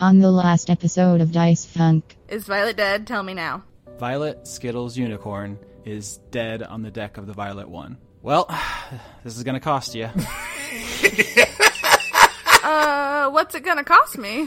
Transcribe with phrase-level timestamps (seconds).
[0.00, 3.06] On the last episode of Dice Funk, Is Violet dead?
[3.06, 3.64] Tell me now.
[3.98, 7.98] Violet Skittles Unicorn is dead on the deck of the Violet One.
[8.22, 8.46] Well,
[9.24, 10.08] this is gonna cost you.
[12.60, 14.46] Uh, what's it gonna cost me?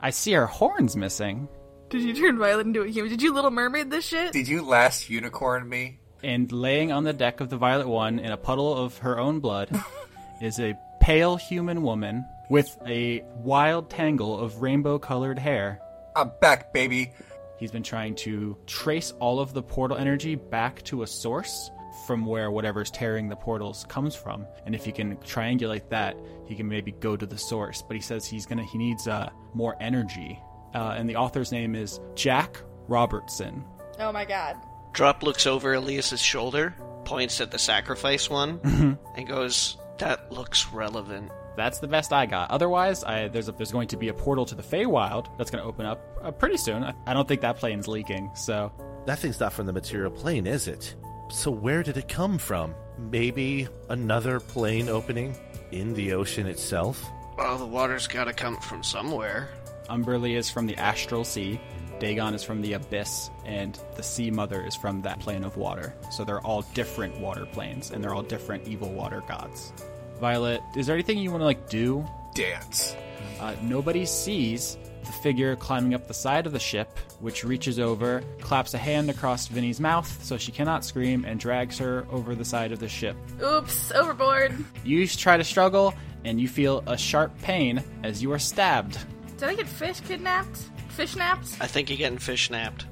[0.00, 1.46] I see her horns missing.
[1.90, 3.10] Did you turn Violet into a human?
[3.10, 4.32] Did you Little Mermaid this shit?
[4.32, 5.98] Did you last unicorn me?
[6.22, 9.40] And laying on the deck of the Violet One in a puddle of her own
[9.40, 9.68] blood
[10.40, 15.80] is a pale human woman with a wild tangle of rainbow colored hair.
[16.14, 17.12] I'm back, baby.
[17.58, 21.70] He's been trying to trace all of the portal energy back to a source
[22.06, 24.46] from where whatever's tearing the portals comes from.
[24.66, 27.82] And if he can triangulate that, he can maybe go to the source.
[27.82, 30.42] But he says he's gonna he needs uh, more energy.
[30.74, 33.64] Uh, and the author's name is Jack Robertson.
[33.98, 34.56] Oh my god.
[34.92, 41.30] Drop looks over Elias's shoulder, points at the sacrifice one, and goes, "That looks relevant."
[41.60, 42.50] That's the best I got.
[42.50, 45.62] Otherwise, I, there's a, there's going to be a portal to the Feywild that's going
[45.62, 46.82] to open up uh, pretty soon.
[46.82, 48.30] I, I don't think that plane's leaking.
[48.34, 48.72] So
[49.04, 50.94] That thing's not from the material plane, is it?
[51.30, 52.74] So where did it come from?
[52.98, 55.36] Maybe another plane opening
[55.70, 57.04] in the ocean itself?
[57.36, 59.50] Well, the water's gotta come from somewhere.
[59.90, 61.60] Umberlee is from the astral sea,
[61.98, 65.94] Dagon is from the abyss, and the Sea Mother is from that plane of water.
[66.10, 69.74] So they're all different water planes, and they're all different evil water gods.
[70.20, 72.06] Violet, is there anything you want to like do?
[72.34, 72.94] Dance.
[73.40, 78.22] Uh, nobody sees the figure climbing up the side of the ship, which reaches over,
[78.40, 82.44] claps a hand across Vinny's mouth so she cannot scream, and drags her over the
[82.44, 83.16] side of the ship.
[83.42, 84.54] Oops, overboard.
[84.84, 88.98] You try to struggle, and you feel a sharp pain as you are stabbed.
[89.38, 90.58] Did I get fish kidnapped?
[90.90, 91.56] Fish napped?
[91.60, 92.84] I think you're getting fish snapped.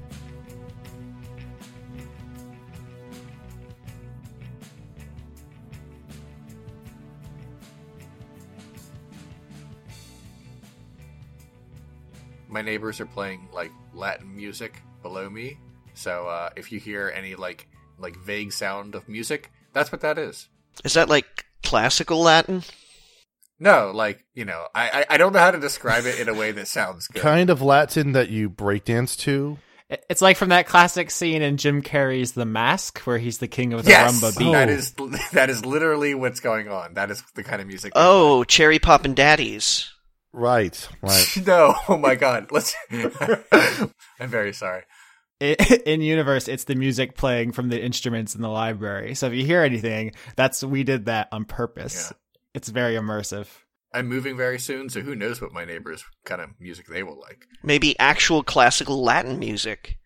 [12.49, 15.57] My neighbors are playing like Latin music below me.
[15.93, 20.17] So uh, if you hear any like like vague sound of music, that's what that
[20.17, 20.47] is.
[20.83, 22.63] Is that like classical Latin?
[23.59, 26.33] No, like you know, I I, I don't know how to describe it in a
[26.33, 27.21] way that sounds good.
[27.21, 29.57] Kind of Latin that you breakdance to?
[29.89, 33.47] It- It's like from that classic scene in Jim Carrey's The Mask, where he's the
[33.47, 34.51] king of the yes, rumba beat.
[34.53, 34.93] that is
[35.33, 36.93] that is literally what's going on.
[36.93, 37.91] That is the kind of music.
[37.95, 39.91] Oh, Cherry Poppin' Daddies.
[40.31, 41.27] Right, right.
[41.45, 42.51] no, oh my god.
[42.51, 42.75] Let's.
[42.91, 44.83] I'm very sorry.
[45.41, 49.15] I- in universe, it's the music playing from the instruments in the library.
[49.15, 52.09] So if you hear anything, that's we did that on purpose.
[52.11, 52.17] Yeah.
[52.53, 53.47] It's very immersive.
[53.93, 57.19] I'm moving very soon, so who knows what my neighbors kind of music they will
[57.19, 57.47] like.
[57.63, 59.97] Maybe actual classical Latin music.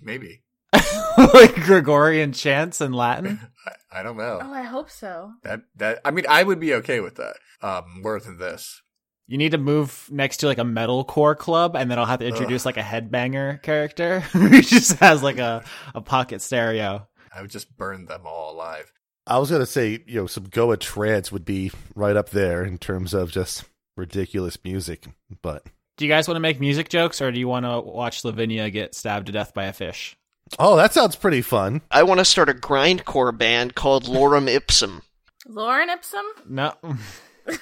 [0.00, 3.40] Maybe like Gregorian chants in Latin.
[3.66, 4.40] I, I don't know.
[4.42, 5.32] Oh, I hope so.
[5.42, 7.34] That that I mean, I would be okay with that.
[7.62, 8.82] Um, more than this.
[9.28, 12.26] You need to move next to like a metalcore club, and then I'll have to
[12.26, 17.06] introduce like a headbanger character who just has like a, a pocket stereo.
[17.34, 18.92] I would just burn them all alive.
[19.26, 22.76] I was gonna say, you know, some Goa trance would be right up there in
[22.78, 23.64] terms of just
[23.96, 25.04] ridiculous music,
[25.42, 25.64] but
[25.96, 28.68] Do you guys want to make music jokes, or do you want to watch Lavinia
[28.70, 30.16] get stabbed to death by a fish?
[30.58, 31.80] oh, that sounds pretty fun.
[31.90, 35.00] I want to start a grindcore band called Lorem Ipsum.
[35.46, 36.24] Lauren Ipsum?
[36.46, 36.74] No.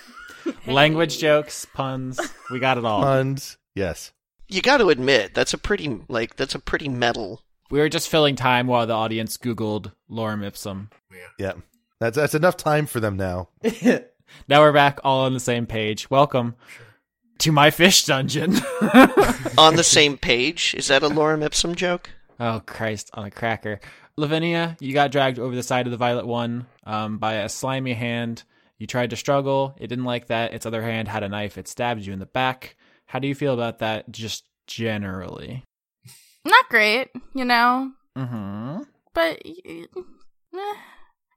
[0.67, 2.21] Language jokes, puns,
[2.51, 3.03] we got it all.
[3.03, 4.13] Puns, yes.
[4.49, 7.43] You got to admit that's a pretty like that's a pretty metal.
[7.71, 10.91] We were just filling time while the audience Googled lorem ipsum.
[11.39, 11.53] Yeah,
[12.01, 13.49] that's that's enough time for them now.
[14.49, 16.11] now we're back all on the same page.
[16.11, 16.57] Welcome
[17.39, 18.57] to my fish dungeon.
[19.59, 22.11] On the same page, is that a Lorem Ipsum joke?
[22.41, 23.81] oh Christ on a cracker.
[24.17, 27.95] Lavinia, you got dragged over the side of the violet one um, by a slimy
[27.95, 28.43] hand.
[28.81, 29.77] You tried to struggle.
[29.79, 30.53] It didn't like that.
[30.55, 31.57] Its other hand had a knife.
[31.59, 32.75] It stabbed you in the back.
[33.07, 35.63] How do you feel about that just generally?
[36.45, 38.79] Not great, you know, Mm-hmm.
[39.15, 39.85] but eh,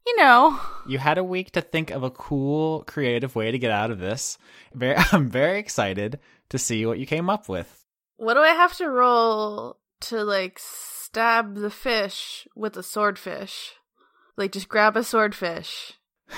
[0.06, 0.60] you know.
[0.88, 4.00] You had a week to think of a cool, creative way to get out of
[4.00, 4.38] this.
[4.74, 6.20] Very, I'm very excited
[6.50, 7.84] to see what you came up with.
[8.18, 13.74] What do I have to roll to like stab the fish with a swordfish?
[14.38, 15.94] Like just grab a swordfish.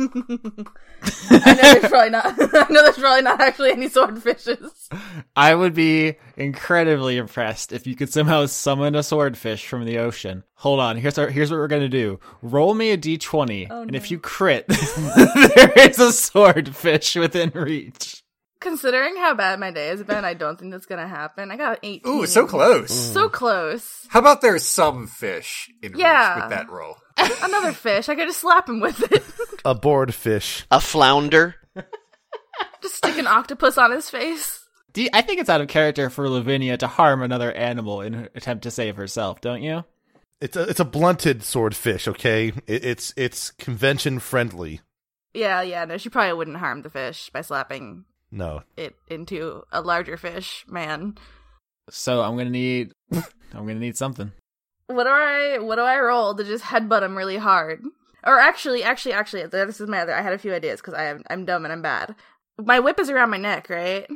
[0.00, 2.24] I know there's probably not.
[2.54, 4.88] I know there's probably not actually any swordfishes.
[5.36, 10.44] I would be incredibly impressed if you could somehow summon a swordfish from the ocean.
[10.54, 12.18] Hold on, here's our, here's what we're gonna do.
[12.42, 13.96] Roll me a d20, Oh, and no.
[13.96, 18.22] if you crit, there is a swordfish within reach.
[18.60, 21.52] Considering how bad my day has been, I don't think that's gonna happen.
[21.52, 22.12] I got 18.
[22.12, 22.90] Ooh, so close.
[22.92, 24.04] So close.
[24.08, 26.34] How about there's some fish in Yeah.
[26.34, 26.96] reach with that roll?
[27.42, 28.08] Another fish.
[28.08, 29.22] I could just slap him with it.
[29.64, 30.64] A bored fish.
[30.70, 31.56] A flounder?
[32.82, 34.64] just stick an octopus on his face.
[34.92, 38.12] Do you- I think it's out of character for Lavinia to harm another animal in
[38.14, 39.84] her attempt to save herself, don't you?
[40.40, 42.06] It's a it's a blunted swordfish.
[42.06, 44.80] Okay, it, it's it's convention friendly.
[45.34, 49.80] Yeah, yeah, no, she probably wouldn't harm the fish by slapping No, it into a
[49.82, 51.16] larger fish, man.
[51.90, 53.22] So I'm gonna need I'm
[53.52, 54.30] gonna need something.
[54.88, 57.84] What do I what do I roll to just headbutt him really hard?
[58.24, 60.14] Or actually, actually, actually, this is my other.
[60.14, 62.14] I had a few ideas because I am I'm dumb and I'm bad.
[62.58, 64.06] My whip is around my neck, right?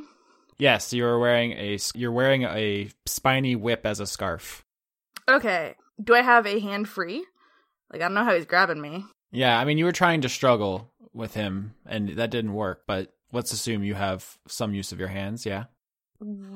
[0.58, 4.64] Yes, you're wearing a you're wearing a spiny whip as a scarf.
[5.28, 5.74] Okay.
[6.02, 7.24] Do I have a hand free?
[7.92, 9.04] Like I don't know how he's grabbing me.
[9.30, 13.14] Yeah, I mean you were trying to struggle with him and that didn't work, but
[13.32, 15.64] let's assume you have some use of your hands, yeah.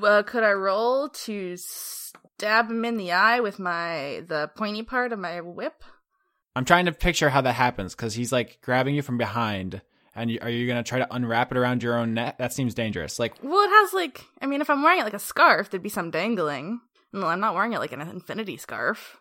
[0.03, 5.13] Uh, could I roll to stab him in the eye with my the pointy part
[5.13, 5.83] of my whip?
[6.55, 9.83] I'm trying to picture how that happens cuz he's like grabbing you from behind
[10.15, 12.39] and you, are you to try to unwrap it around your own neck?
[12.39, 13.19] That seems dangerous.
[13.19, 15.83] Like Well, it has like I mean, if I'm wearing it like a scarf, there'd
[15.83, 16.81] be some dangling.
[17.13, 19.21] No, I'm not wearing it like an infinity scarf.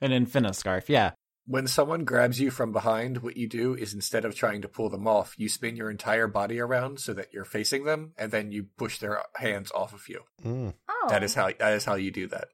[0.00, 0.88] an infina scarf.
[0.88, 1.12] Yeah.
[1.48, 4.90] When someone grabs you from behind, what you do is instead of trying to pull
[4.90, 8.52] them off, you spin your entire body around so that you're facing them, and then
[8.52, 10.20] you push their hands off of you.
[10.44, 10.74] Mm.
[10.90, 12.48] Oh, That is how that is how you do that.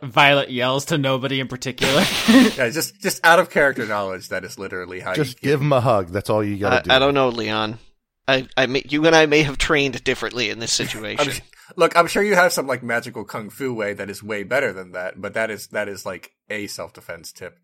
[0.00, 2.04] Violet yells to nobody in particular.
[2.28, 5.72] Yeah, just just out of character knowledge, that is literally how just you give him
[5.72, 6.10] a hug.
[6.10, 6.92] That's all you gotta do.
[6.92, 7.78] I don't know, Leon.
[8.28, 11.42] I, I may, you and I may have trained differently in this I'm, situation.
[11.76, 14.72] look, I'm sure you have some like magical kung fu way that is way better
[14.72, 17.58] than that, but that is that is like a self defense tip.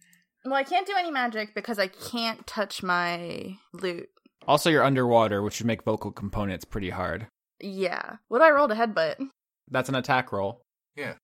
[0.44, 4.08] Well, I can't do any magic because I can't touch my loot.
[4.46, 7.26] also you're underwater, which would make vocal components pretty hard.
[7.61, 8.17] Yeah.
[8.29, 9.17] What do I roll to headbutt?
[9.70, 10.61] That's an attack roll.
[10.96, 11.14] Yeah,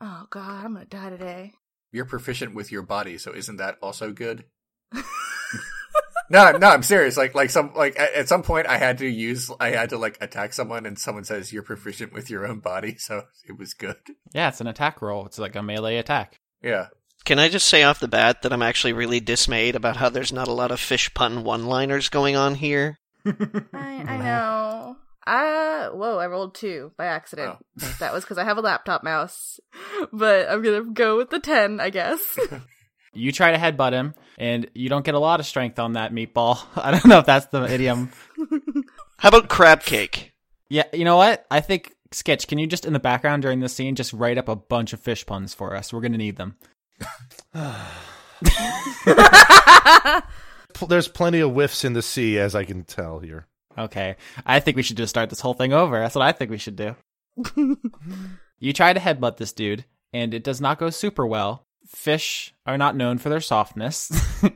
[0.00, 1.52] Oh god, I'm gonna die today.
[1.92, 4.44] you're proficient with your body, so isn't that also good?
[6.30, 7.16] No, no, I'm serious.
[7.16, 9.96] Like, like some, like at, at some point, I had to use, I had to
[9.96, 13.72] like attack someone, and someone says you're proficient with your own body, so it was
[13.72, 13.96] good.
[14.34, 15.24] Yeah, it's an attack roll.
[15.24, 16.36] It's like a melee attack.
[16.62, 16.88] Yeah,
[17.28, 20.32] Can I just say off the bat that I'm actually really dismayed about how there's
[20.32, 22.96] not a lot of fish pun one-liners going on here?
[23.26, 23.34] I,
[23.74, 24.96] I know.
[25.26, 27.58] Uh, whoa, I rolled two by accident.
[28.00, 29.60] That was because I have a laptop mouse.
[30.10, 32.38] But I'm gonna go with the 10, I guess.
[33.14, 36.12] You try to headbutt him, and you don't get a lot of strength on that
[36.12, 36.60] meatball.
[36.76, 38.12] I don't know if that's the idiom.
[39.18, 40.34] How about crab cake?
[40.68, 41.44] Yeah, you know what?
[41.50, 44.48] I think Sketch, can you just in the background during this scene just write up
[44.48, 45.92] a bunch of fish puns for us?
[45.92, 46.56] We're gonna need them.
[50.74, 53.46] Pl- There's plenty of whiffs in the sea, as I can tell here.
[53.76, 54.16] Okay.
[54.46, 55.98] I think we should just start this whole thing over.
[55.98, 56.96] That's what I think we should do.
[58.58, 61.64] you try to headbutt this dude, and it does not go super well.
[61.86, 64.10] Fish are not known for their softness.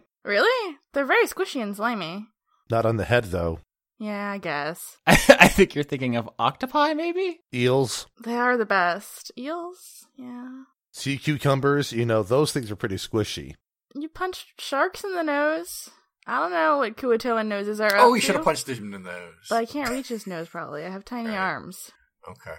[0.25, 0.77] really?
[0.93, 2.27] They're very squishy and slimy.
[2.71, 3.61] Not on the head though.
[3.99, 4.99] Yeah, I guess.
[5.07, 7.41] I think you're thinking of octopi, maybe?
[7.55, 9.31] Eels, They are the best.
[9.39, 10.07] Eels?
[10.17, 10.65] Yeah.
[10.93, 13.55] Sea cucumbers, you know, those things are pretty squishy.
[13.95, 15.89] You punched sharks in the nose?
[16.27, 17.97] I don't know what Kuo-toan noses are.
[17.97, 19.35] Oh, up we should have punched him in the nose.
[19.51, 20.85] But I can't reach his nose probably.
[20.85, 21.37] I have tiny Right.
[21.39, 21.91] arms.
[22.29, 22.55] Okay.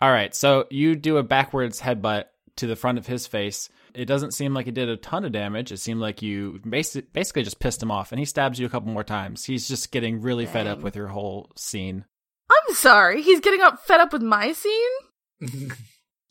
[0.00, 2.24] All right, so you do a backwards headbutt
[2.56, 3.68] to the front of his face.
[3.94, 5.72] It doesn't seem like it did a ton of damage.
[5.72, 8.70] It seemed like you basi- basically just pissed him off, and he stabs you a
[8.70, 9.44] couple more times.
[9.44, 12.04] He's just getting really fed up with your whole scene.
[12.50, 13.22] I'm sorry.
[13.22, 14.90] He's getting up fed up with my scene?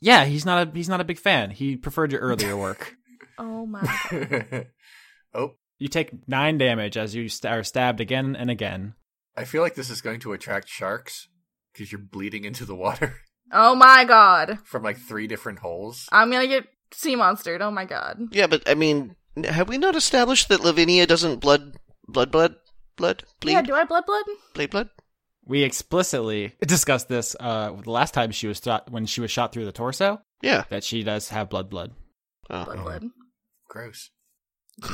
[0.01, 1.51] Yeah, he's not a he's not a big fan.
[1.51, 2.95] He preferred your earlier work.
[3.41, 3.79] Oh my
[4.11, 4.67] god.
[5.33, 8.95] oh, You take nine damage as you st- are stabbed again and again.
[9.37, 11.29] I feel like this is going to attract sharks
[11.71, 13.15] because you're bleeding into the water
[13.53, 14.59] Oh my god.
[14.65, 16.05] from like three different holes.
[16.11, 17.61] I'm gonna get sea monstered.
[17.61, 18.19] Oh my god.
[18.31, 21.77] Yeah, but I mean, have we not established that Lavinia doesn't blood,
[22.09, 22.55] blood, blood,
[22.97, 24.25] blood, bleed, Yeah, do I blood blood?
[24.53, 24.89] bleed, blood?
[25.45, 29.51] We explicitly discussed this uh, the last time she was shot when she was shot
[29.51, 30.63] through the torso Yeah.
[30.69, 31.91] that she does have blood blood.
[32.49, 32.65] Oh.
[32.65, 33.03] Blood blood.
[33.69, 34.09] Gross.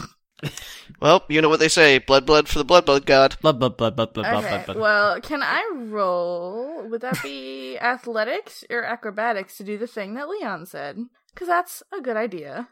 [1.02, 3.38] Well, you know what they say: blood, blood for the blood, blood god.
[3.42, 4.66] Blood blood blood blood blood blood Okay, blood.
[4.66, 4.78] blood.
[4.78, 6.88] well, can I roll?
[6.90, 10.98] Would that be athletics or acrobatics to do the thing that Leon said?
[11.34, 12.68] Because that's a good idea.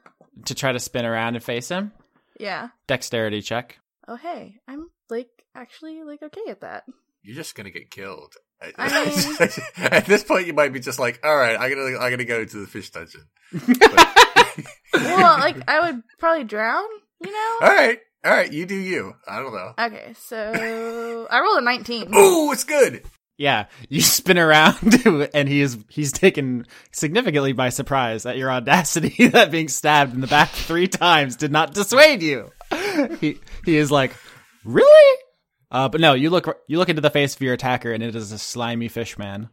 [0.46, 1.94] to try to spin around and face him.
[2.40, 2.68] Yeah.
[2.86, 3.80] Dexterity check.
[4.08, 6.84] Oh, hey, I'm like actually like okay at that.
[7.24, 8.34] You're just gonna get killed.
[8.78, 12.12] I mean- At this point, you might be just like, "All right, I'm gonna, I'm
[12.12, 13.28] gonna go to the fish dungeon."
[14.94, 16.84] Well, like I would probably drown.
[17.24, 17.58] You know.
[17.64, 19.14] all right, all right, you do you.
[19.28, 19.74] I don't know.
[19.80, 22.14] Okay, so I rolled a 19.
[22.16, 23.04] Ooh, it's good.
[23.38, 24.78] Yeah, you spin around
[25.34, 30.22] and he is he's taken significantly by surprise at your audacity that being stabbed in
[30.22, 32.52] the back three times did not dissuade you.
[33.20, 34.16] He he is like,
[34.64, 35.18] "Really?"
[35.74, 38.16] Uh, but no, you look you look into the face of your attacker and it
[38.16, 39.50] is a slimy fish man.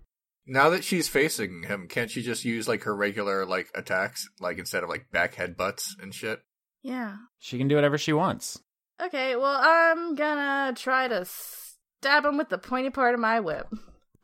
[0.46, 4.58] Now that she's facing him, can't she just use like her regular like attacks, like
[4.58, 6.40] instead of like back headbutts and shit?
[6.82, 7.16] Yeah.
[7.38, 8.60] She can do whatever she wants.
[9.02, 13.68] Okay, well, I'm gonna try to stab him with the pointy part of my whip.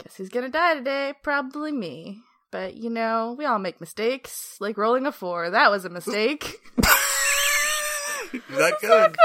[0.02, 1.14] Guess who's gonna die today?
[1.22, 2.20] Probably me.
[2.50, 4.56] But, you know, we all make mistakes.
[4.60, 5.50] Like rolling a four.
[5.50, 6.56] That was a mistake.
[8.50, 9.16] Not good.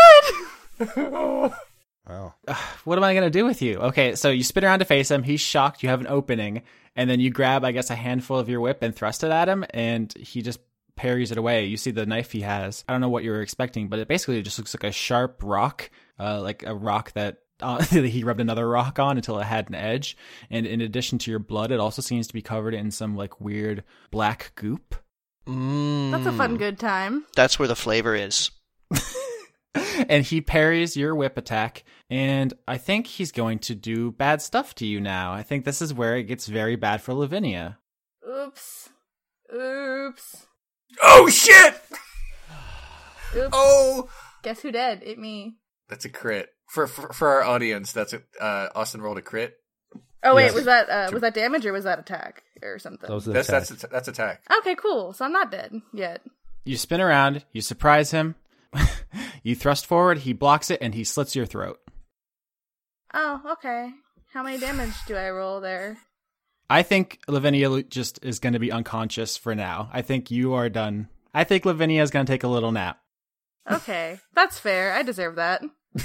[0.80, 1.52] Good!
[2.08, 2.36] Wow.
[2.84, 3.78] What am I going to do with you?
[3.78, 5.22] Okay, so you spin around to face him.
[5.22, 5.84] He's shocked.
[5.84, 6.64] You have an opening.
[6.96, 9.48] And then you grab, I guess, a handful of your whip and thrust it at
[9.48, 9.64] him.
[9.70, 10.60] And he just
[10.96, 11.66] parries it away.
[11.66, 12.84] You see the knife he has.
[12.88, 15.42] I don't know what you were expecting, but it basically just looks like a sharp
[15.44, 19.70] rock, uh, like a rock that uh, he rubbed another rock on until it had
[19.70, 20.18] an edge.
[20.50, 23.40] And in addition to your blood, it also seems to be covered in some like
[23.40, 24.96] weird black goop.
[25.48, 26.12] Mm.
[26.12, 27.26] That's a fun, good time.
[27.36, 28.52] That's where the flavor is.
[29.76, 31.84] and he parries your whip attack.
[32.10, 35.34] And I think he's going to do bad stuff to you now.
[35.34, 37.78] I think this is where it gets very bad for Lavinia.
[38.30, 38.90] Oops.
[39.54, 40.46] Oops.
[41.02, 41.74] Oh shit!
[43.36, 43.50] Oops.
[43.54, 44.10] Oh,
[44.44, 45.02] Guess who dead?
[45.06, 45.56] It me.
[45.88, 47.92] that's a crit for for, for our audience.
[47.94, 49.56] That's a uh, Austin rolled a crit.
[50.24, 50.54] Oh wait, Yes.
[50.54, 53.08] was that uh, was that damage or was that attack or something?
[53.08, 53.68] That was an That's attack.
[53.68, 54.42] that's that's attack.
[54.60, 55.14] Okay, cool.
[55.14, 56.22] So I'm not dead yet.
[56.66, 58.36] You spin around, you surprise him,
[59.44, 61.80] you thrust forward, he blocks it, and he slits your throat.
[63.14, 63.92] Oh, okay.
[64.34, 65.98] How many damage do I roll there?
[66.70, 69.90] I think Lavinia just is going to be unconscious for now.
[69.92, 71.10] I think you are done.
[71.34, 73.00] I think Lavinia is going to take a little nap.
[73.70, 74.94] Okay, that's fair.
[74.94, 75.62] I deserve that.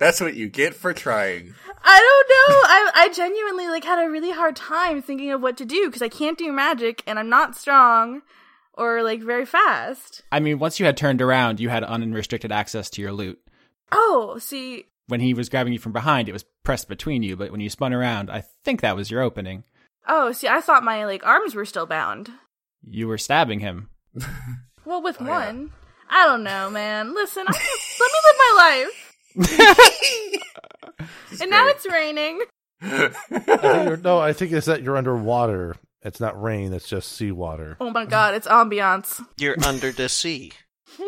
[0.00, 1.54] That's what you get for trying.
[1.84, 2.56] I don't know.
[2.64, 6.00] I I genuinely like had a really hard time thinking of what to do because
[6.00, 8.22] I can't do magic and I'm not strong
[8.74, 10.22] or like very fast.
[10.32, 13.38] I mean, once you had turned around, you had unrestricted access to your loot.
[13.92, 17.50] Oh, see, When he was grabbing you from behind, it was pressed between you, but
[17.50, 19.64] when you spun around, I think that was your opening.
[20.08, 22.30] oh, see, I thought my like arms were still bound.
[22.82, 23.88] You were stabbing him.
[24.86, 25.46] Well, with Oh, yeah.
[25.46, 25.72] one,
[26.08, 27.14] I don't know, man.
[27.14, 27.52] Listen, I,
[28.00, 29.82] let me live my
[30.16, 30.40] life.
[31.42, 32.40] and now it's raining.
[32.82, 35.76] I no, I think it's that you're underwater.
[36.02, 36.72] It's not rain.
[36.72, 37.76] It's just seawater.
[37.80, 39.22] Oh my god, it's ambiance.
[39.38, 40.52] You're under the sea.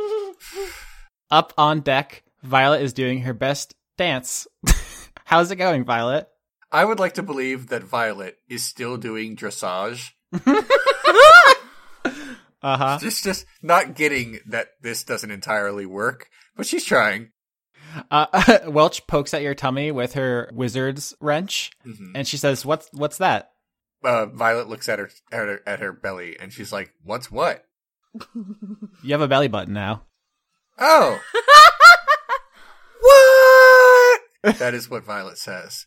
[1.31, 4.47] Up on deck, Violet is doing her best dance.
[5.25, 6.29] How's it going, Violet?
[6.71, 10.11] I would like to believe that Violet is still doing dressage.
[12.65, 12.99] Uh huh.
[13.01, 17.31] Just just not getting that this doesn't entirely work, but she's trying.
[18.09, 22.13] Uh, Welch pokes at your tummy with her wizard's wrench, Mhm.
[22.15, 23.51] and she says, "What's what's that?"
[24.05, 27.65] Uh, Violet looks at her, at her at her belly and she's like, "What's what?"
[28.35, 30.03] You have a belly button now.
[30.79, 31.21] Oh,
[34.43, 34.59] what?
[34.59, 35.87] that is what Violet says.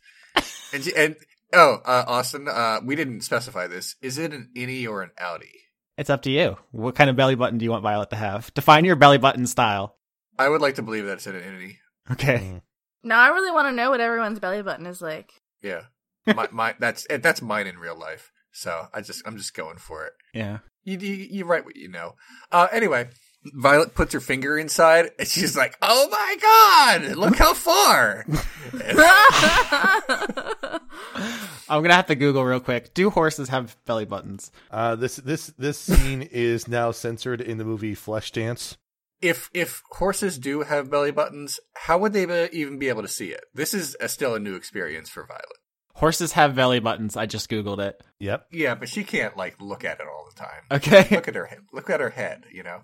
[0.73, 1.15] And she, and
[1.53, 3.95] oh, uh, Austin, uh, we didn't specify this.
[4.01, 5.61] Is it an innie or an outie?
[5.97, 6.57] It's up to you.
[6.71, 8.53] What kind of belly button do you want Violet to have?
[8.53, 9.95] Define your belly button style.
[10.37, 11.77] I would like to believe that it's an innie.
[12.11, 12.37] Okay.
[12.37, 12.61] Mm.
[13.03, 15.31] now I really want to know what everyone's belly button is like.
[15.61, 15.81] Yeah,
[16.27, 18.31] my, my that's eh, that's mine in real life.
[18.51, 20.13] So I just I'm just going for it.
[20.33, 20.59] Yeah.
[20.83, 22.15] You you, you write what you know.
[22.51, 23.09] Uh, anyway,
[23.53, 28.25] Violet puts her finger inside and she's like, "Oh my god, look how far!"
[31.67, 32.93] I'm gonna have to Google real quick.
[32.93, 34.51] Do horses have belly buttons?
[34.71, 38.77] Uh, this this this scene is now censored in the movie Flashdance.
[39.21, 43.07] if if horses do have belly buttons, how would they be, even be able to
[43.07, 43.43] see it?
[43.53, 45.43] This is a, still a new experience for Violet.
[45.95, 47.15] Horses have belly buttons.
[47.15, 48.03] I just Googled it.
[48.19, 48.47] Yep.
[48.51, 50.63] Yeah, but she can't like look at it all the time.
[50.69, 51.07] Okay.
[51.15, 51.59] Look at her head.
[51.71, 52.45] Look at her head.
[52.51, 52.81] You know.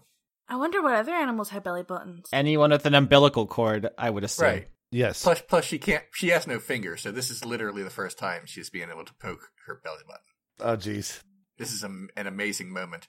[0.48, 2.30] I wonder what other animals have belly buttons.
[2.34, 4.48] Anyone with an umbilical cord, I would assume.
[4.48, 4.68] Right.
[4.92, 5.24] Yes.
[5.24, 6.04] Plus, plus she can't.
[6.14, 9.14] She has no fingers, so this is literally the first time she's being able to
[9.16, 10.24] poke her belly button.
[10.60, 11.22] Oh, jeez.
[11.58, 11.88] This is a,
[12.18, 13.08] an amazing moment.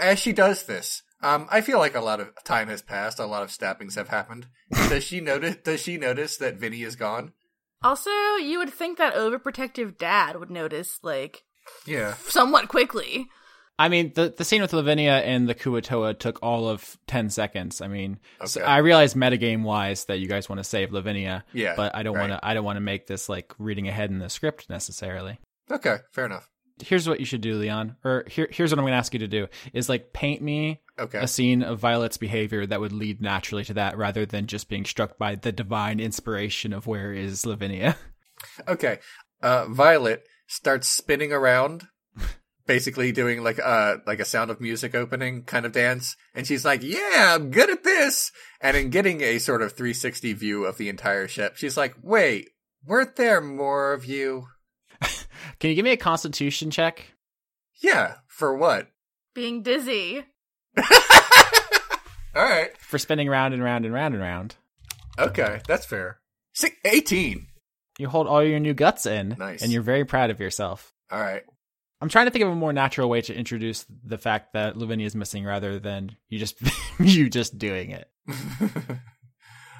[0.00, 3.18] As she does this, um, I feel like a lot of time has passed.
[3.18, 4.46] A lot of stabbings have happened.
[4.88, 5.56] does she notice?
[5.56, 7.32] Does she notice that Vinny is gone?
[7.82, 8.10] Also,
[8.40, 11.42] you would think that overprotective dad would notice, like,
[11.86, 12.14] Yeah.
[12.28, 13.28] somewhat quickly.
[13.78, 17.80] I mean, the the scene with Lavinia and the Kuo-toa took all of ten seconds.
[17.80, 21.74] I mean, so I realize metagame wise that you guys want to save Lavinia, Yeah.
[21.76, 22.28] but I don't right.
[22.28, 22.46] want to.
[22.46, 25.38] I don't want to make this like reading ahead in the script necessarily.
[25.70, 26.50] Okay, fair enough.
[26.82, 29.20] Here's what you should do, Leon, or here, here's what I'm going to ask you
[29.20, 31.18] to do: is like paint me Okay.
[31.18, 34.84] a scene of Violet's behavior that would lead naturally to that, rather than just being
[34.84, 37.96] struck by the divine inspiration of where is Lavinia.
[38.66, 38.98] Okay.
[39.42, 41.88] Uh, Violet starts spinning around,
[42.66, 46.64] basically doing like uh like a Sound of Music opening kind of dance, and she's
[46.64, 50.78] like, "Yeah, I'm good at this." And in getting a sort of 360 view of
[50.78, 52.48] the entire ship, she's like, "Wait,
[52.86, 54.46] weren't there more of you?"
[55.58, 57.14] Can you give me a constitution check?
[57.82, 58.88] Yeah, for what?
[59.34, 60.24] Being dizzy.
[62.34, 62.76] All right.
[62.78, 64.56] For spinning round and round and round and round.
[65.18, 66.20] Okay, that's fair.
[66.54, 67.46] Six, 18.
[67.98, 69.36] You hold all your new guts in.
[69.38, 69.62] Nice.
[69.62, 70.94] And you're very proud of yourself.
[71.10, 71.42] All right.
[72.00, 75.04] I'm trying to think of a more natural way to introduce the fact that Lavinia
[75.06, 76.56] is missing rather than you just
[76.98, 78.10] you just doing it.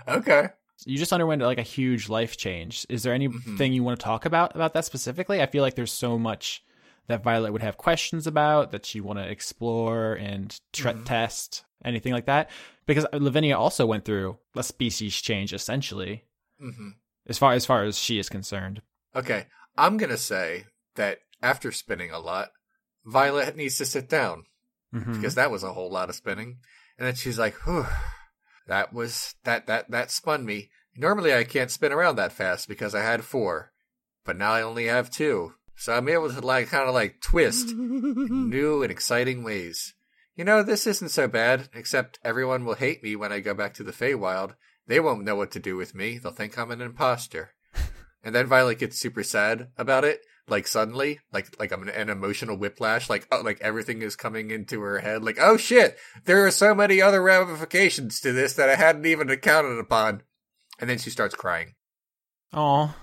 [0.06, 0.48] okay.
[0.86, 2.86] You just underwent like a huge life change.
[2.88, 3.74] Is there anything Mhm.
[3.74, 5.40] you want to talk about about that specifically?
[5.42, 6.64] I feel like there's so much
[7.06, 11.04] that Violet would have questions about that she want to explore and tre- Mhm.
[11.04, 12.50] test anything like that
[12.86, 16.24] because Lavinia also went through a species change essentially
[16.58, 16.90] hmm
[17.26, 18.82] as far as far as she is concerned.
[19.14, 19.46] Okay.
[19.76, 22.50] I'm going to say that after spinning a lot,
[23.04, 24.44] Violet needs to sit down
[24.94, 25.14] Mhm.
[25.14, 26.58] because that was a whole lot of spinning.
[26.98, 27.86] And then she's like, whew,
[28.66, 30.70] that was, that, that, that spun me.
[30.96, 33.72] Normally I can't spin around that fast because I had four,
[34.24, 35.54] but now I only have two.
[35.76, 39.94] So I'm able to like, kind of like twist in new and exciting ways.
[40.36, 43.74] You know, this isn't so bad, except everyone will hate me when I go back
[43.74, 44.54] to the Feywild.
[44.86, 46.18] They won't know what to do with me.
[46.18, 47.50] They'll think I'm an imposter.
[48.24, 52.56] and then Violet gets super sad about it, like suddenly, like like an, an emotional
[52.56, 56.50] whiplash, like oh, like everything is coming into her head, like oh shit, there are
[56.50, 60.22] so many other ramifications to this that I hadn't even accounted upon.
[60.78, 61.74] And then she starts crying.
[62.52, 62.94] Oh,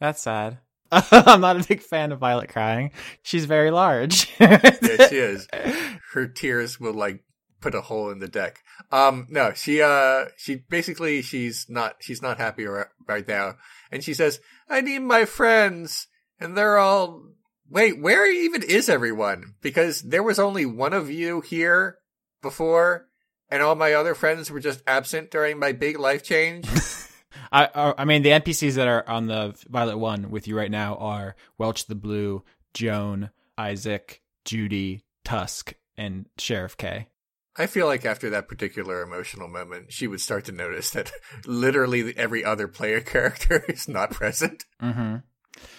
[0.00, 0.58] that's sad.
[0.90, 2.92] I'm not a big fan of Violet crying.
[3.22, 4.30] She's very large.
[4.40, 5.48] Yeah, she is.
[6.12, 7.24] her tears will like
[7.60, 8.60] put a hole in the deck.
[8.92, 13.54] Um, no, she, uh, she basically, she's not, she's not happy ri- right now.
[13.90, 16.06] And she says, I need my friends.
[16.40, 17.22] And they're all,
[17.68, 19.54] wait, where even is everyone?
[19.60, 21.98] Because there was only one of you here
[22.42, 23.08] before
[23.54, 26.66] and all my other friends were just absent during my big life change.
[27.52, 30.70] I, I I mean, the NPCs that are on the Violet One with you right
[30.70, 32.42] now are Welch the Blue,
[32.72, 37.08] Joan, Isaac, Judy, Tusk, and Sheriff K.
[37.56, 41.12] I feel like after that particular emotional moment, she would start to notice that
[41.46, 44.64] literally every other player character is not present.
[44.82, 45.16] Mm-hmm.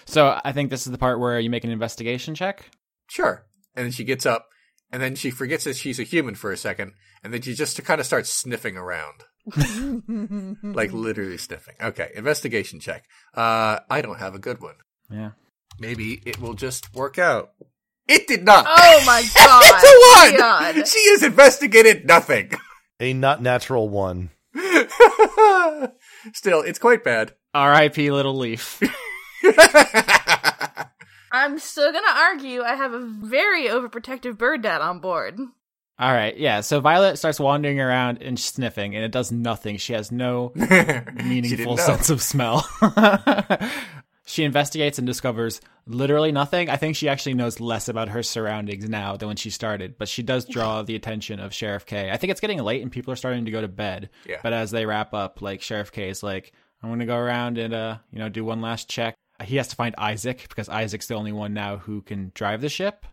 [0.04, 2.70] So I think this is the part where you make an investigation check.
[3.08, 3.46] Sure.
[3.74, 4.48] And then she gets up,
[4.90, 7.82] and then she forgets that she's a human for a second, and then she just
[7.84, 9.24] kind of starts sniffing around.
[10.74, 11.74] like literally sniffing.
[11.80, 13.04] Okay, investigation check.
[13.34, 14.76] Uh, I don't have a good one.
[15.10, 15.32] Yeah.
[15.78, 17.50] Maybe it will just work out.
[18.08, 18.66] It did not.
[18.68, 19.62] Oh my god.
[19.66, 20.38] it's a one.
[20.38, 20.88] God.
[20.88, 22.52] She has investigated nothing.
[23.00, 24.30] A not natural one.
[26.32, 27.34] Still, it's quite bad.
[27.52, 28.10] R.I.P.
[28.10, 28.80] Little Leaf.
[31.32, 35.38] I'm still gonna argue I have a very overprotective bird dad on board.
[35.98, 36.60] All right, yeah.
[36.60, 39.78] So Violet starts wandering around and sniffing, and it does nothing.
[39.78, 40.52] She has no
[41.24, 42.68] meaningful sense of smell.
[44.26, 46.68] she investigates and discovers literally nothing.
[46.68, 50.08] I think she actually knows less about her surroundings now than when she started, but
[50.08, 52.10] she does draw the attention of Sheriff K.
[52.10, 54.10] I think it's getting late and people are starting to go to bed.
[54.28, 54.40] Yeah.
[54.42, 57.72] But as they wrap up, like Sheriff K is like, I'm gonna go around and
[57.72, 59.14] uh, you know, do one last check.
[59.44, 62.68] He has to find Isaac because Isaac's the only one now who can drive the
[62.68, 63.06] ship.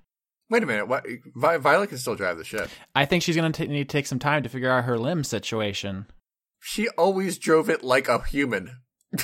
[0.50, 0.88] Wait a minute.
[0.88, 1.06] What?
[1.36, 2.70] Vi- Violet can still drive the ship.
[2.96, 5.24] I think she's gonna t- need to take some time to figure out her limb
[5.24, 6.06] situation.
[6.60, 8.78] She always drove it like a human.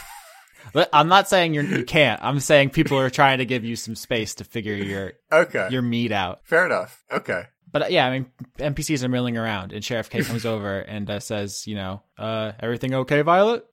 [0.93, 2.21] I'm not saying you're, you can't.
[2.23, 5.67] I'm saying people are trying to give you some space to figure your Okay.
[5.71, 6.41] your meat out.
[6.43, 7.03] Fair enough.
[7.11, 7.43] Okay.
[7.71, 11.19] But yeah, I mean, NPCs are milling around, and Sheriff K comes over and uh,
[11.19, 13.65] says, you know, uh, everything okay, Violet?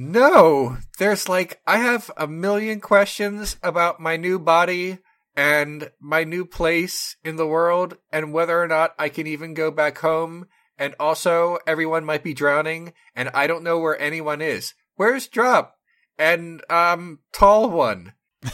[0.00, 4.98] No, there's like, I have a million questions about my new body
[5.34, 9.72] and my new place in the world and whether or not I can even go
[9.72, 10.46] back home.
[10.78, 14.72] And also, everyone might be drowning and I don't know where anyone is.
[14.94, 15.76] Where's Drop?
[16.16, 18.12] And, um, Tall One?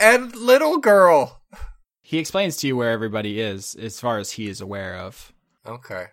[0.00, 1.42] and Little Girl?
[2.00, 5.32] He explains to you where everybody is, as far as he is aware of.
[5.66, 6.06] Okay.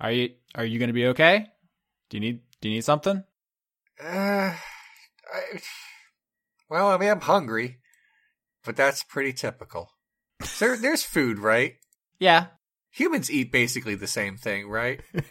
[0.00, 1.46] Are you are you going to be okay?
[2.10, 3.22] Do you need do you need something?
[4.02, 4.54] Uh,
[5.32, 5.60] I,
[6.68, 7.78] well, I mean, I'm hungry,
[8.64, 9.90] but that's pretty typical.
[10.58, 11.74] There, there's food, right?
[12.18, 12.46] Yeah.
[12.90, 15.00] Humans eat basically the same thing, right?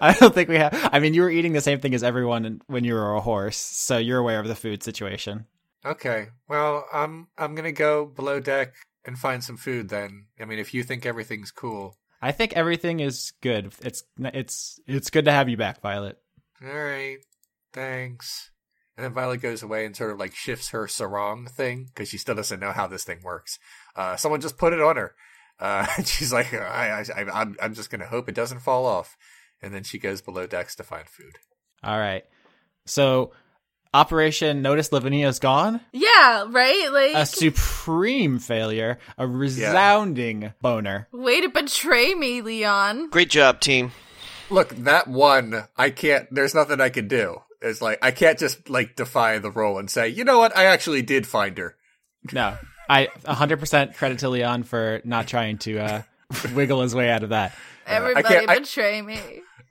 [0.00, 0.90] I don't think we have.
[0.92, 3.56] I mean, you were eating the same thing as everyone when you were a horse,
[3.56, 5.46] so you're aware of the food situation.
[5.84, 6.28] Okay.
[6.48, 9.88] Well, I'm I'm gonna go below deck and find some food.
[9.88, 13.72] Then, I mean, if you think everything's cool, I think everything is good.
[13.82, 16.18] It's it's it's good to have you back, Violet.
[16.62, 17.18] all right.
[17.74, 18.50] Thanks.
[18.96, 22.16] And then Violet goes away and sort of like shifts her sarong thing because she
[22.16, 23.58] still doesn't know how this thing works.
[23.96, 25.14] Uh, someone just put it on her.
[25.58, 29.16] Uh, and she's like, I, I, I'm, I'm just gonna hope it doesn't fall off.
[29.60, 31.38] And then she goes below decks to find food.
[31.82, 32.24] All right.
[32.86, 33.32] So
[33.94, 35.80] Operation Notice Lavinia's gone.
[35.92, 36.88] Yeah, right?
[36.92, 38.98] Like, A supreme failure.
[39.16, 41.08] A resounding boner.
[41.12, 43.10] way to betray me, Leon.
[43.10, 43.92] Great job, team.
[44.50, 47.38] Look, that one, I can't, there's nothing I can do.
[47.64, 50.64] It's like, I can't just, like, defy the role and say, you know what, I
[50.66, 51.76] actually did find her.
[52.32, 52.56] No,
[52.88, 56.02] I 100% credit to Leon for not trying to uh,
[56.54, 57.52] wiggle his way out of that.
[57.86, 59.18] Everybody can't- I- betray me.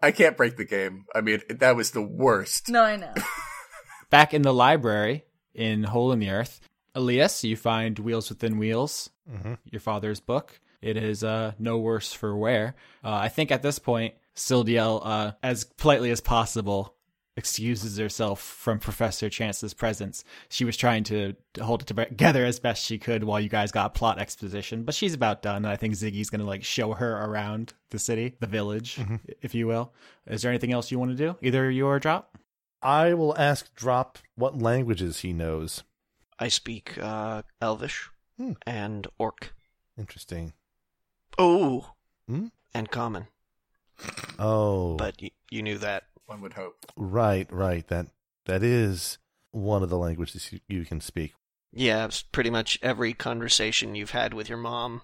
[0.01, 1.05] I can't break the game.
[1.15, 2.67] I mean, that was the worst.
[2.69, 3.13] No, I know.
[4.09, 6.59] Back in the library in Hole in the Earth,
[6.93, 9.09] Elias, you find Wheels Within Wheels,
[9.71, 10.59] your father's book.
[10.81, 12.75] It is uh, no worse for wear.
[13.03, 16.95] Uh, I think at this point, Sildiel, uh, as politely as possible,
[17.35, 20.23] excuses herself from Professor Chance's presence.
[20.49, 23.71] She was trying to to hold it together as best she could while you guys
[23.71, 25.57] got plot exposition, but she's about done.
[25.57, 28.99] And I think Ziggy's going to like show her around the city, the village,
[29.41, 29.93] if you will.
[30.27, 31.35] Is there anything else you want to do?
[31.41, 32.37] Either you or Drop?
[32.81, 35.83] I will ask Drop what languages he knows.
[36.39, 38.53] I speak uh, Elvish Hmm.
[38.65, 39.53] and Orc.
[39.97, 40.53] Interesting.
[41.37, 41.91] Oh,
[42.27, 42.47] Hmm?
[42.73, 43.27] and Common.
[44.39, 46.03] Oh, But y- you knew that.
[46.25, 46.85] One would hope.
[46.95, 47.87] right, right.
[47.87, 48.07] That
[48.45, 49.17] that is
[49.51, 51.33] one of the languages you, you can speak.
[51.71, 55.01] Yeah, it's pretty much every conversation you've had with your mom.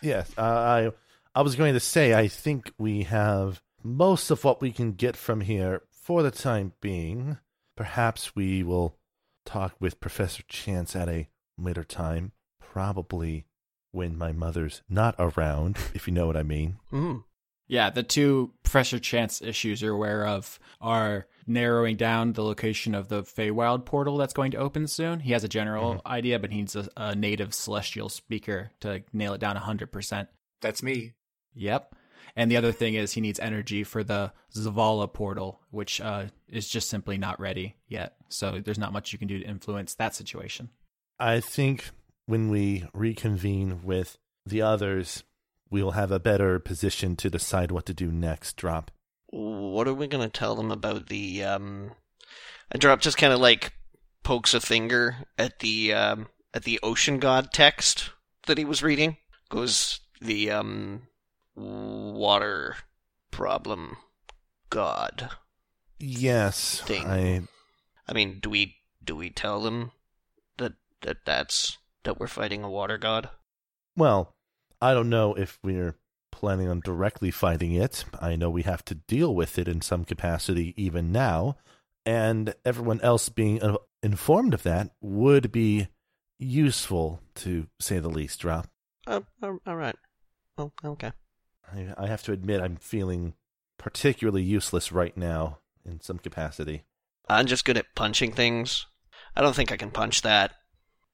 [0.00, 0.90] Yes, uh, I
[1.34, 5.16] I was going to say I think we have most of what we can get
[5.16, 7.38] from here for the time being.
[7.76, 8.96] Perhaps we will
[9.44, 11.28] talk with Professor Chance at a
[11.58, 13.46] later time, probably
[13.90, 16.78] when my mother's not around, if you know what I mean.
[16.92, 17.24] Mm.
[17.72, 23.08] Yeah, the two Professor Chance issues you're aware of are narrowing down the location of
[23.08, 25.20] the Feywild portal that's going to open soon.
[25.20, 29.32] He has a general idea, but he needs a, a native celestial speaker to nail
[29.32, 30.28] it down 100%.
[30.60, 31.14] That's me.
[31.54, 31.94] Yep.
[32.36, 36.68] And the other thing is he needs energy for the Zavala portal, which uh, is
[36.68, 38.16] just simply not ready yet.
[38.28, 40.68] So there's not much you can do to influence that situation.
[41.18, 41.88] I think
[42.26, 45.24] when we reconvene with the others,
[45.72, 48.56] we'll have a better position to decide what to do next.
[48.56, 48.90] Drop.
[49.28, 51.92] What are we gonna tell them about the um?
[52.70, 53.72] And Drop just kind of like
[54.22, 58.10] pokes a finger at the um at the ocean god text
[58.46, 59.16] that he was reading.
[59.48, 61.08] Goes the um
[61.56, 62.76] water
[63.30, 63.96] problem
[64.70, 65.30] god.
[65.98, 67.06] Yes, Thing.
[67.06, 67.42] I
[68.06, 69.92] I mean, do we do we tell them
[70.58, 73.30] that that that's that we're fighting a water god?
[73.96, 74.34] Well,
[74.82, 75.96] I don't know if we're
[76.32, 78.04] planning on directly fighting it.
[78.20, 81.56] I know we have to deal with it in some capacity even now,
[82.04, 85.86] and everyone else being uh, informed of that would be
[86.40, 88.66] useful, to say the least, Rob.
[89.06, 89.94] Oh, all right.
[90.58, 91.12] Oh, okay.
[91.72, 93.34] I, I have to admit, I'm feeling
[93.78, 96.82] particularly useless right now in some capacity.
[97.28, 98.86] I'm just good at punching things.
[99.36, 100.54] I don't think I can punch that.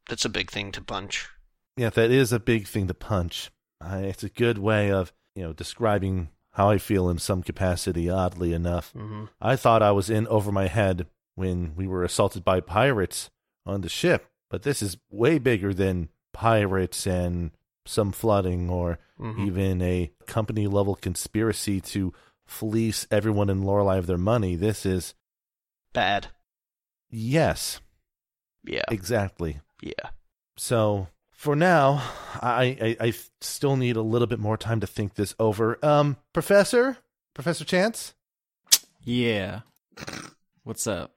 [0.09, 1.29] That's a big thing to punch.
[1.77, 3.51] Yeah, that is a big thing to punch.
[3.81, 8.11] I, it's a good way of, you know, describing how I feel in some capacity,
[8.11, 8.93] oddly enough.
[8.93, 13.31] hmm I thought I was in over my head when we were assaulted by pirates
[13.65, 17.53] on the ship, but this is way bigger than pirates and
[17.87, 22.13] some flooding or hmm even a company level conspiracy to
[22.47, 24.57] fleece everyone in Lorelei of their money.
[24.57, 25.15] This is,
[25.93, 26.29] Bad.
[27.11, 27.81] yes,
[28.65, 28.85] Yeah.
[28.91, 29.61] exactly.
[29.81, 30.11] Yeah.
[30.57, 32.03] So for now,
[32.43, 35.79] I, I I still need a little bit more time to think this over.
[35.85, 36.99] Um, Professor,
[37.33, 38.15] Professor Chance,
[39.05, 39.61] Yeah.
[40.65, 41.13] What's up?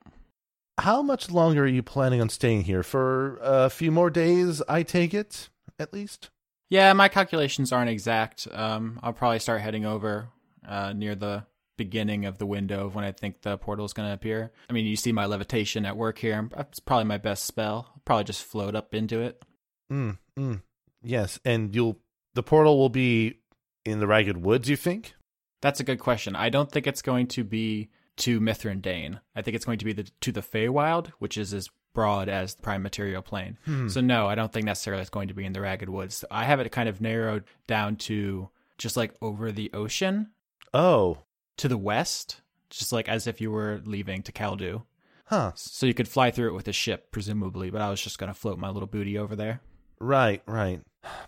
[0.78, 2.82] how much longer are you planning on staying here?
[2.82, 6.30] For a few more days, I take it, at least.
[6.70, 8.48] Yeah, my calculations aren't exact.
[8.50, 10.28] Um, I'll probably start heading over
[10.66, 11.44] uh, near the
[11.76, 14.52] beginning of the window of when I think the portal is going to appear.
[14.70, 16.48] I mean, you see my levitation at work here.
[16.56, 17.88] It's probably my best spell.
[17.94, 19.42] I'll probably just float up into it.
[19.90, 20.62] Mm, mm.
[21.02, 21.98] Yes, and you'll
[22.34, 23.40] the portal will be
[23.84, 24.68] in the Ragged Woods.
[24.68, 25.14] You think?
[25.60, 26.34] That's a good question.
[26.34, 29.20] I don't think it's going to be to Mithrin Dane.
[29.36, 32.54] I think it's going to be the, to the Feywild, which is as broad as
[32.54, 33.58] the prime material plane.
[33.64, 33.88] Hmm.
[33.88, 36.24] So no, I don't think necessarily it's going to be in the Ragged Woods.
[36.30, 40.30] I have it kind of narrowed down to just like over the ocean
[40.74, 41.18] Oh,
[41.58, 42.40] to the west,
[42.70, 44.82] just like as if you were leaving to Kaldu.
[45.26, 45.52] huh.
[45.54, 48.32] So you could fly through it with a ship, presumably, but I was just going
[48.32, 49.60] to float my little booty over there.
[50.02, 50.80] Right, right.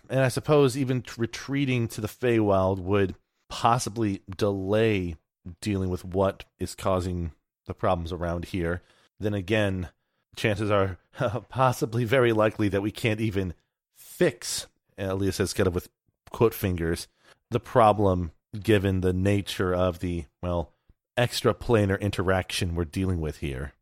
[0.09, 3.15] And I suppose even retreating to the Feywild would
[3.49, 5.15] possibly delay
[5.61, 7.31] dealing with what is causing
[7.67, 8.81] the problems around here.
[9.19, 9.89] Then again,
[10.35, 10.97] chances are
[11.49, 13.53] possibly very likely that we can't even
[13.95, 14.67] fix,
[14.99, 15.89] uh, Leah says kind of with
[16.31, 17.07] quote fingers,
[17.51, 20.73] the problem given the nature of the, well,
[21.17, 23.73] extraplanar interaction we're dealing with here.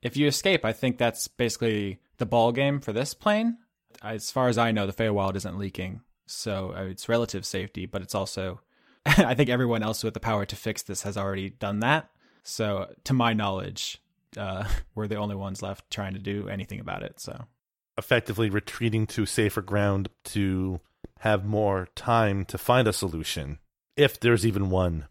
[0.00, 3.58] if you escape, I think that's basically the ball game for this plane.
[4.02, 7.86] As far as I know, the Feywild isn't leaking, so uh, it's relative safety.
[7.86, 8.60] But it's also,
[9.06, 12.10] I think everyone else with the power to fix this has already done that.
[12.42, 14.00] So, to my knowledge,
[14.36, 17.20] uh, we're the only ones left trying to do anything about it.
[17.20, 17.46] So,
[17.96, 20.80] Effectively retreating to safer ground to
[21.20, 23.58] have more time to find a solution,
[23.96, 25.06] if there's even one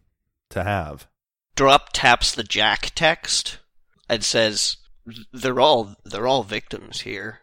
[0.50, 1.06] to have.
[1.54, 3.58] Drop taps the Jack text
[4.08, 4.78] and says,
[5.32, 7.40] "They're all they're all victims here.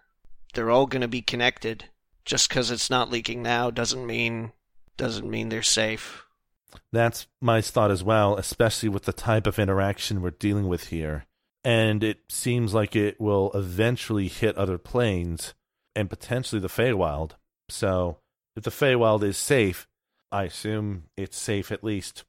[0.56, 1.86] They're all going to be connected.
[2.26, 4.52] Just because it's not leaking now doesn't mean
[4.98, 6.26] doesn't mean they're safe."
[6.92, 11.26] That's my thought as well, especially with the type of interaction we're dealing with here.
[11.64, 15.54] And it seems like it will eventually hit other planes
[15.96, 17.32] and potentially the Feywild.
[17.70, 18.20] So,
[18.56, 19.88] if the Feywild is safe,
[20.32, 22.24] I assume it's safe at least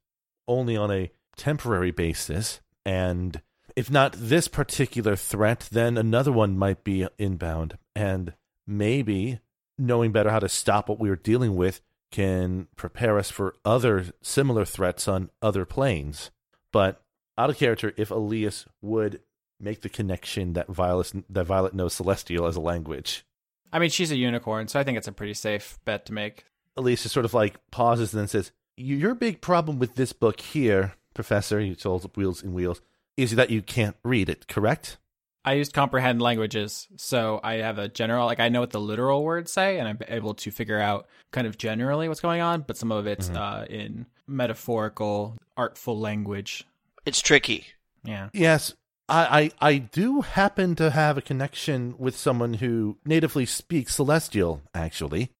[0.49, 2.61] only on a temporary basis.
[2.85, 3.43] And
[3.77, 7.77] if not this particular threat, then another one might be inbound.
[7.95, 8.33] And
[8.67, 9.41] maybe
[9.79, 14.07] knowing better how to stop what we are dealing with can prepare us for other
[14.23, 16.31] similar threats on other planes.
[16.73, 17.03] But
[17.37, 19.21] out of character, if Elias would
[19.61, 23.25] make the connection that Violet that Violet knows Celestial as a language.
[23.73, 26.45] I mean, she's a unicorn, so I think it's a pretty safe bet to make.
[26.77, 30.41] Elias just sort of like pauses and then says, Your big problem with this book
[30.41, 32.81] here, Professor, you told Wheels and Wheels,
[33.17, 34.99] is that you can't read it, correct?
[35.45, 39.23] I used comprehend languages, so I have a general, like I know what the literal
[39.23, 42.63] words say, and I'm able to figure out kind of generally what's going on.
[42.63, 43.37] But some of it's Mhm.
[43.37, 46.65] uh, in metaphorical, artful language.
[47.05, 47.67] It's tricky.
[48.03, 48.75] Yeah, Yes,
[49.09, 54.63] I, I, I do happen to have a connection with someone who natively speaks Celestial,
[54.75, 55.31] actually.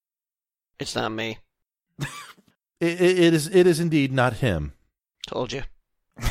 [0.79, 1.39] It's not me.
[1.99, 4.73] It, it, it is it is indeed not him.
[5.27, 5.63] Told you.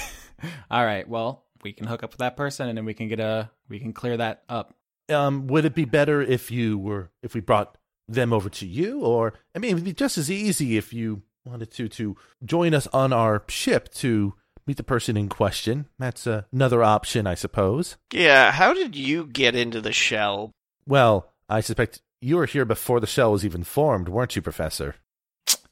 [0.72, 1.08] All right.
[1.08, 3.80] Well, we can hook up with that person, and then we can get a we
[3.80, 4.74] can clear that up.
[5.10, 7.78] Um, would it be better if you were if we brought
[8.08, 11.24] them over to you, or I mean, it would be just as easy if you
[11.46, 14.34] wanted to to join us on our ship to
[14.68, 15.88] meet the person in question.
[16.00, 17.98] That's uh, another option, I suppose.
[18.12, 20.52] Yeah, how did you get into the shell?
[20.88, 24.96] Well, I suspect you were here before the shell was even formed, weren't you, Professor?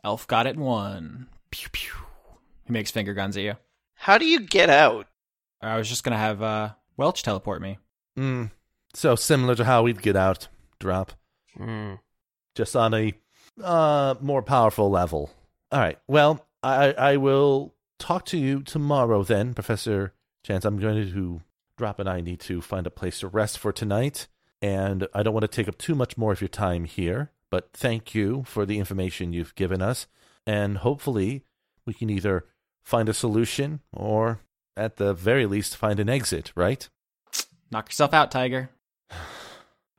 [0.04, 1.28] Elf got it in one.
[1.50, 1.94] Pew pew.
[2.66, 3.56] He makes finger guns at you.
[4.04, 5.08] How do you get out?
[5.62, 7.78] I was just gonna have uh, Welch teleport me.
[8.20, 8.52] Mm,
[8.94, 11.14] so similar to how we'd get out, drop,
[11.56, 11.94] Hmm.
[12.54, 13.14] just on a
[13.64, 15.32] uh, more powerful level.
[15.72, 15.98] All right.
[16.06, 20.14] Well, I I will talk to you tomorrow then, Professor
[20.46, 20.66] Chance.
[20.66, 21.42] I'm going to
[21.78, 24.28] drop and I need to find a place to rest for tonight,
[24.62, 27.32] and I don't want to take up too much more of your time here.
[27.50, 30.08] But thank you for the information you've given us,
[30.46, 31.46] and hopefully
[31.86, 32.44] we can either
[32.84, 34.40] find a solution or,
[34.76, 36.52] at the very least, find an exit.
[36.56, 36.88] Right?
[37.72, 38.70] Knock yourself out, Tiger.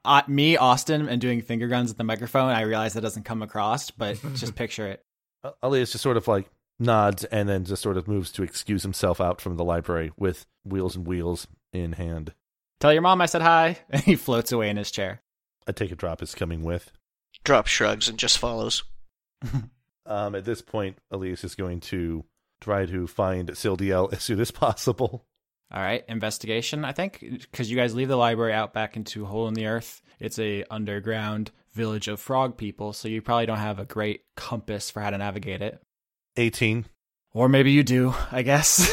[0.06, 2.50] Uh, me, Austin, and doing finger guns at the microphone.
[2.50, 5.02] I realize that doesn't come across, but just picture it.
[5.42, 6.44] Uh, Elias just sort of like
[6.78, 10.44] nods and then just sort of moves to excuse himself out from the library with
[10.62, 12.34] wheels and wheels in hand.
[12.80, 13.78] Tell your mom I said hi.
[13.88, 15.22] And he floats away in his chair.
[15.66, 16.92] I take a drop is coming with.
[17.42, 18.84] Drop shrugs and just follows.
[20.06, 22.24] Um, at this point, Elias is going to
[22.64, 25.26] try to find Sildiel as soon as possible.
[25.72, 26.84] All right, investigation.
[26.84, 30.02] I think because you guys leave the library out back into hole in the earth.
[30.20, 34.90] It's a underground village of frog people, so you probably don't have a great compass
[34.90, 35.82] for how to navigate it.
[36.36, 36.86] 18.
[37.32, 38.14] Or maybe you do.
[38.30, 38.88] I guess.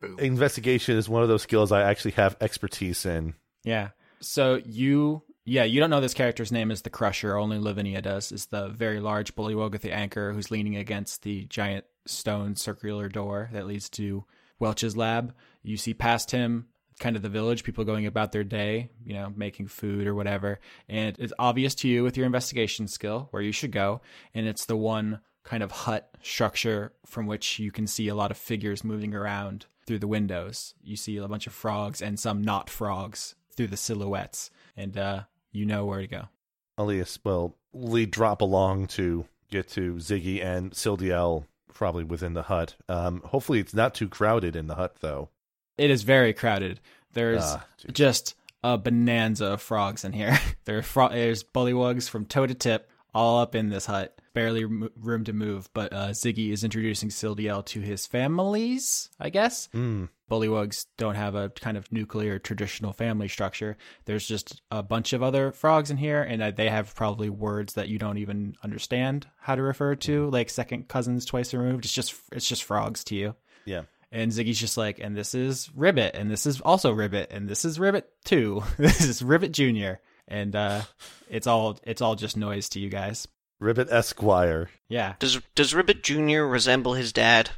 [0.18, 3.34] Investigation is one of those skills I actually have expertise in.
[3.64, 3.88] Yeah.
[4.20, 7.36] So you, yeah, you don't know this character's name is the Crusher.
[7.36, 8.30] Only Lavinia does.
[8.30, 13.08] Is the very large bullywug with the anchor who's leaning against the giant stone circular
[13.08, 14.24] door that leads to
[14.58, 15.34] Welch's lab.
[15.62, 16.68] You see past him,
[16.98, 20.60] kind of the village, people going about their day, you know, making food or whatever.
[20.88, 24.00] And it's obvious to you with your investigation skill where you should go.
[24.34, 28.30] And it's the one kind of hut structure from which you can see a lot
[28.30, 30.74] of figures moving around through the windows.
[30.82, 35.22] You see a bunch of frogs and some not frogs through the silhouettes, and uh,
[35.50, 36.28] you know where to go.
[36.76, 42.74] Elias will lead drop along to get to Ziggy and Sildiel, probably within the hut.
[42.88, 45.28] Um, hopefully, it's not too crowded in the hut, though.
[45.76, 46.80] It is very crowded.
[47.12, 50.38] There's Ah, just a bonanza of frogs in here.
[50.64, 54.18] there are fro- there's bullywugs from toe to tip, all up in this hut.
[54.38, 59.68] Barely room to move, but uh, Ziggy is introducing Sildiel to his families, I guess.
[59.74, 60.10] Mm.
[60.30, 63.76] Bullywugs don't have a kind of nuclear traditional family structure.
[64.04, 67.74] There's just a bunch of other frogs in here, and uh, they have probably words
[67.74, 71.84] that you don't even understand how to refer to, like second cousins twice removed.
[71.84, 73.34] It's just it's just frogs to you.
[73.64, 73.82] Yeah.
[74.12, 77.64] And Ziggy's just like, and this is Ribbit, and this is also Ribbit, and this
[77.64, 78.62] is Ribbit too.
[78.78, 80.82] this is Ribbit Junior, and uh,
[81.28, 83.26] it's all it's all just noise to you guys.
[83.60, 84.70] Ribbit Esquire.
[84.88, 87.50] Yeah, Does does Ribbit Junior resemble his dad?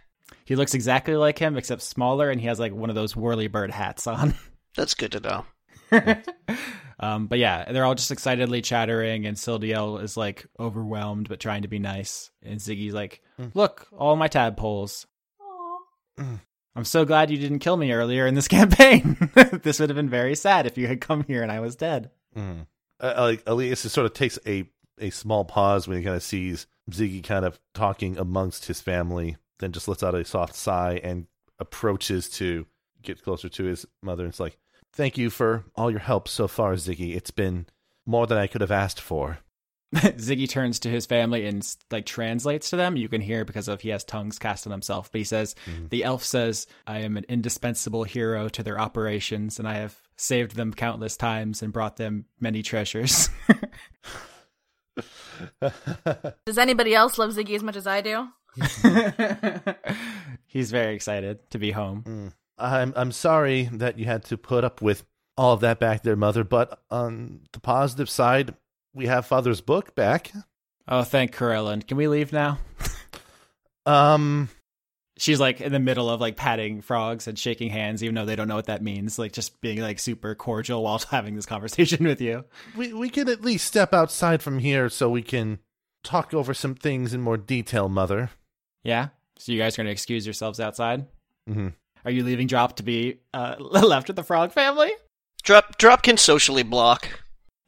[0.44, 3.46] he looks exactly like him except smaller, and he has like one of those whirly
[3.46, 4.34] bird hats on.
[4.76, 5.44] That's good to know.
[7.00, 11.62] um, but yeah, they're all just excitedly chattering, and Sildiel is like overwhelmed but trying
[11.62, 13.22] to be nice, and Ziggy's like,
[13.54, 15.06] "Look, all my tadpoles."
[16.18, 19.16] I'm so glad you didn't kill me earlier in this campaign.
[19.62, 22.10] this would have been very sad if you had come here and I was dead.
[22.36, 22.66] Mm.
[23.00, 24.68] Uh, like Elias just sort of takes a
[25.00, 29.36] a small pause when he kind of sees Ziggy kind of talking amongst his family,
[29.58, 31.26] then just lets out a soft sigh and
[31.58, 32.66] approaches to
[33.02, 34.24] get closer to his mother.
[34.24, 34.58] And it's like,
[34.92, 37.14] "Thank you for all your help so far, Ziggy.
[37.14, 37.66] It's been
[38.06, 39.38] more than I could have asked for."
[39.94, 42.96] Ziggy turns to his family and like translates to them.
[42.96, 45.10] You can hear because of he has tongues cast on himself.
[45.10, 45.86] But he says, mm-hmm.
[45.88, 50.54] "The elf says I am an indispensable hero to their operations, and I have saved
[50.54, 53.30] them countless times and brought them many treasures."
[56.46, 58.28] Does anybody else love Ziggy as much as I do?
[60.46, 62.32] He's very excited to be home.
[62.58, 65.04] I'm I'm sorry that you had to put up with
[65.36, 66.44] all of that back there, mother.
[66.44, 68.54] But on the positive side,
[68.92, 70.32] we have father's book back.
[70.88, 71.86] Oh, thank Corellon.
[71.86, 72.58] Can we leave now?
[73.86, 74.48] Um,
[75.20, 78.36] She's like in the middle of like patting frogs and shaking hands, even though they
[78.36, 79.18] don't know what that means.
[79.18, 82.44] Like just being like super cordial while having this conversation with you.
[82.74, 85.58] we we can at least step outside from here so we can
[86.02, 88.30] talk over some things in more detail, mother.
[88.82, 89.08] Yeah.
[89.38, 91.04] So you guys are gonna excuse yourselves outside.
[91.46, 91.68] hmm
[92.02, 94.90] Are you leaving Drop to be uh, left with the frog family?
[95.42, 97.20] Drop Drop can socially block.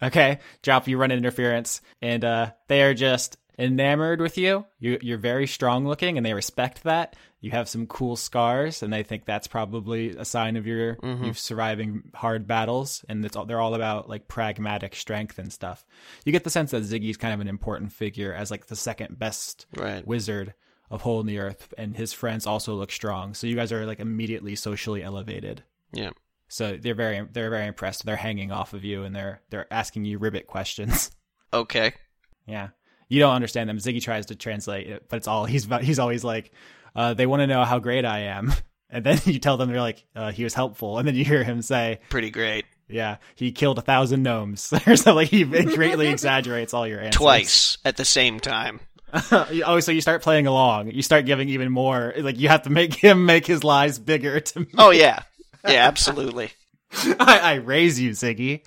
[0.03, 4.65] Okay, Drop, you run interference, and uh, they are just enamored with you.
[4.81, 4.99] you.
[5.03, 7.15] You're very strong looking, and they respect that.
[7.43, 11.25] You have some cool scars, and they think that's probably a sign of your mm-hmm.
[11.25, 13.05] you surviving hard battles.
[13.09, 15.85] And it's all, they're all about like pragmatic strength and stuff.
[16.25, 19.19] You get the sense that Ziggy's kind of an important figure as like the second
[19.19, 20.07] best Right.
[20.07, 20.55] wizard
[20.91, 23.35] of Hole in the Earth, and his friends also look strong.
[23.35, 25.63] So you guys are like immediately socially elevated.
[25.93, 26.11] Yeah.
[26.49, 28.05] So they're very they're very impressed.
[28.05, 31.11] They're hanging off of you and they're they're asking you ribbit questions.
[31.55, 31.93] Okay.
[32.47, 32.69] yeah,
[33.11, 33.77] you don't understand them.
[33.77, 36.51] Ziggy tries to translate it, but it's all he's he's always like,
[36.95, 38.53] uh, they want to know how great I am,
[38.91, 41.45] and then you tell them they're like, uh, he was helpful, and then you hear
[41.45, 42.65] him say, Pretty great.
[42.89, 45.15] yeah, he killed a thousand gnomes or something.
[45.15, 48.81] Like he greatly exaggerates all your answers Twice at the same time.
[49.31, 50.91] oh, so you start playing along.
[50.91, 52.15] You start giving even more.
[52.17, 55.23] Like you have to make him make his lies bigger to Oh yeah.
[55.67, 56.51] Yeah, absolutely.
[57.21, 58.65] I, I raise you, Ziggy.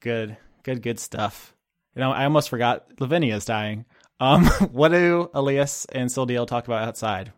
[0.00, 1.54] Good, good, good stuff.
[1.94, 3.86] You know, I almost forgot Lavinia's dying.
[4.20, 7.32] Um, what do Elias and Sildiel talk about outside?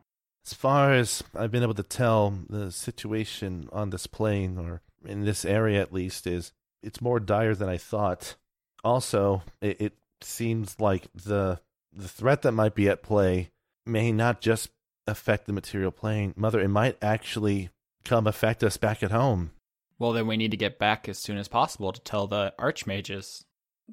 [0.48, 5.26] As far as I've been able to tell, the situation on this plane, or in
[5.26, 8.34] this area at least, is it's more dire than I thought.
[8.82, 11.60] Also, it, it seems like the
[11.92, 13.50] the threat that might be at play
[13.84, 14.70] may not just
[15.06, 16.32] affect the material plane.
[16.34, 17.68] Mother, it might actually
[18.06, 19.50] come affect us back at home.
[19.98, 23.44] Well, then we need to get back as soon as possible to tell the archmages.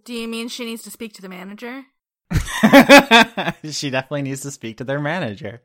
[0.06, 1.84] Do you mean she needs to speak to the manager?
[2.32, 5.62] she definitely needs to speak to their manager.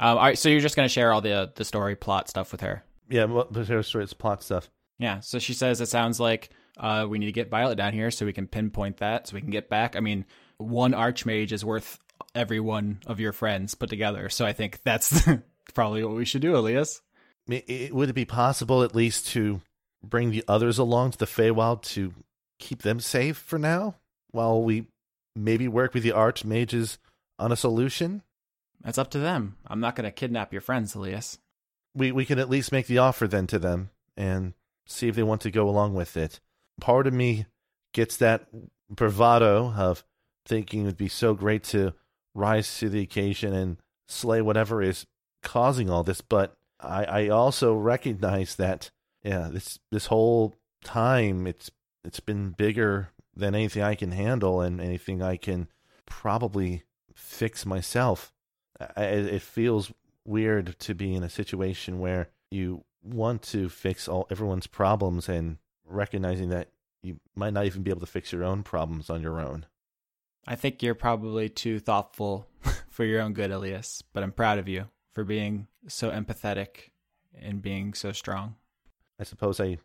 [0.00, 2.52] Um, all right, so you're just going to share all the the story plot stuff
[2.52, 2.82] with her.
[3.10, 4.70] Yeah, well, but here's it's plot stuff.
[4.98, 8.10] Yeah, so she says it sounds like uh, we need to get Violet down here
[8.10, 9.96] so we can pinpoint that, so we can get back.
[9.96, 10.24] I mean,
[10.56, 11.98] one archmage is worth
[12.34, 15.28] every one of your friends put together, so I think that's
[15.74, 17.02] probably what we should do, Elias.
[17.46, 19.60] It, would it be possible at least to
[20.02, 22.14] bring the others along to the Feywild to
[22.58, 23.96] keep them safe for now,
[24.30, 24.86] while we
[25.36, 26.96] maybe work with the archmages
[27.38, 28.22] on a solution?
[28.82, 29.56] That's up to them.
[29.66, 31.38] I'm not going to kidnap your friends, Elias.
[31.94, 34.54] We we can at least make the offer then to them and
[34.86, 36.40] see if they want to go along with it.
[36.80, 37.46] Part of me
[37.92, 38.46] gets that
[38.88, 40.04] bravado of
[40.46, 41.94] thinking it'd be so great to
[42.34, 43.76] rise to the occasion and
[44.08, 45.06] slay whatever is
[45.42, 48.90] causing all this, but I, I also recognize that
[49.22, 51.70] yeah, this this whole time it's
[52.04, 55.68] it's been bigger than anything I can handle and anything I can
[56.06, 58.32] probably fix myself.
[58.96, 59.92] I, it feels
[60.24, 65.58] weird to be in a situation where you want to fix all everyone's problems and
[65.86, 66.68] recognizing that
[67.02, 69.66] you might not even be able to fix your own problems on your own.
[70.46, 72.46] I think you're probably too thoughtful
[72.88, 76.90] for your own good, Elias, but I'm proud of you for being so empathetic
[77.38, 78.56] and being so strong.
[79.18, 79.78] I suppose I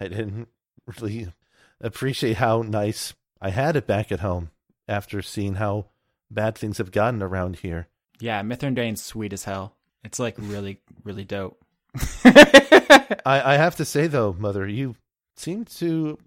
[0.00, 0.48] I didn't
[1.00, 1.32] really
[1.80, 4.50] appreciate how nice I had it back at home
[4.88, 5.86] after seeing how
[6.30, 7.88] bad things have gotten around here.
[8.20, 9.74] Yeah, Mithrindane's sweet as hell.
[10.04, 11.60] It's like really, really dope.
[12.24, 14.96] I, I have to say though, Mother, you
[15.36, 16.18] seem to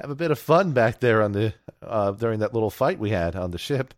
[0.00, 3.10] have a bit of fun back there on the uh, during that little fight we
[3.10, 3.94] had on the ship.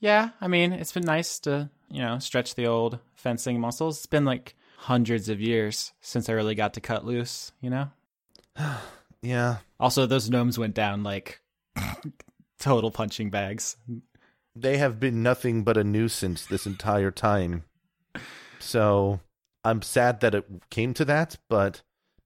[0.00, 3.98] Yeah, I mean, it's been nice to, you know, stretch the old fencing muscles.
[3.98, 7.90] It's been like hundreds of years since I really got to cut loose, you know?
[9.20, 11.40] Yeah, Also, those gnomes went down like
[12.60, 13.76] total punching bags.
[14.60, 17.64] They have been nothing but a nuisance this entire time.
[18.58, 19.20] So
[19.64, 21.82] I'm sad that it came to that, but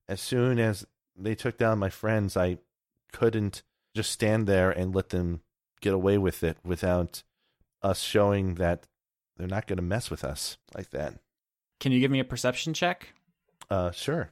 [0.09, 2.59] as soon as they took down my friends, I
[3.13, 3.63] couldn't
[3.95, 5.43] just stand there and let them
[5.81, 7.23] get away with it without
[7.83, 8.87] us showing that
[9.37, 11.15] they're not going to mess with us like that.
[11.81, 13.13] Can you give me a perception check?
[13.71, 14.31] Uh, sure.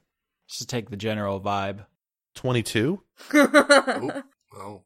[0.48, 1.86] Just to take the general vibe.
[2.34, 3.02] 22?
[3.34, 4.24] Oop.
[4.52, 4.82] Oh.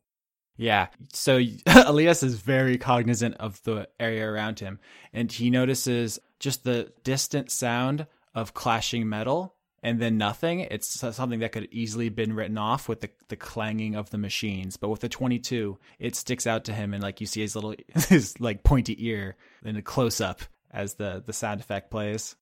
[0.56, 0.88] Yeah.
[1.12, 4.78] So Elias is very cognizant of the area around him,
[5.12, 10.60] and he notices just the distant sound of clashing metal and then nothing.
[10.60, 14.78] It's something that could easily been written off with the, the clanging of the machines.
[14.78, 17.74] But with the 22, it sticks out to him, and like you see his little,
[18.08, 20.40] his like pointy ear in a close up
[20.72, 22.34] as the, the sound effect plays.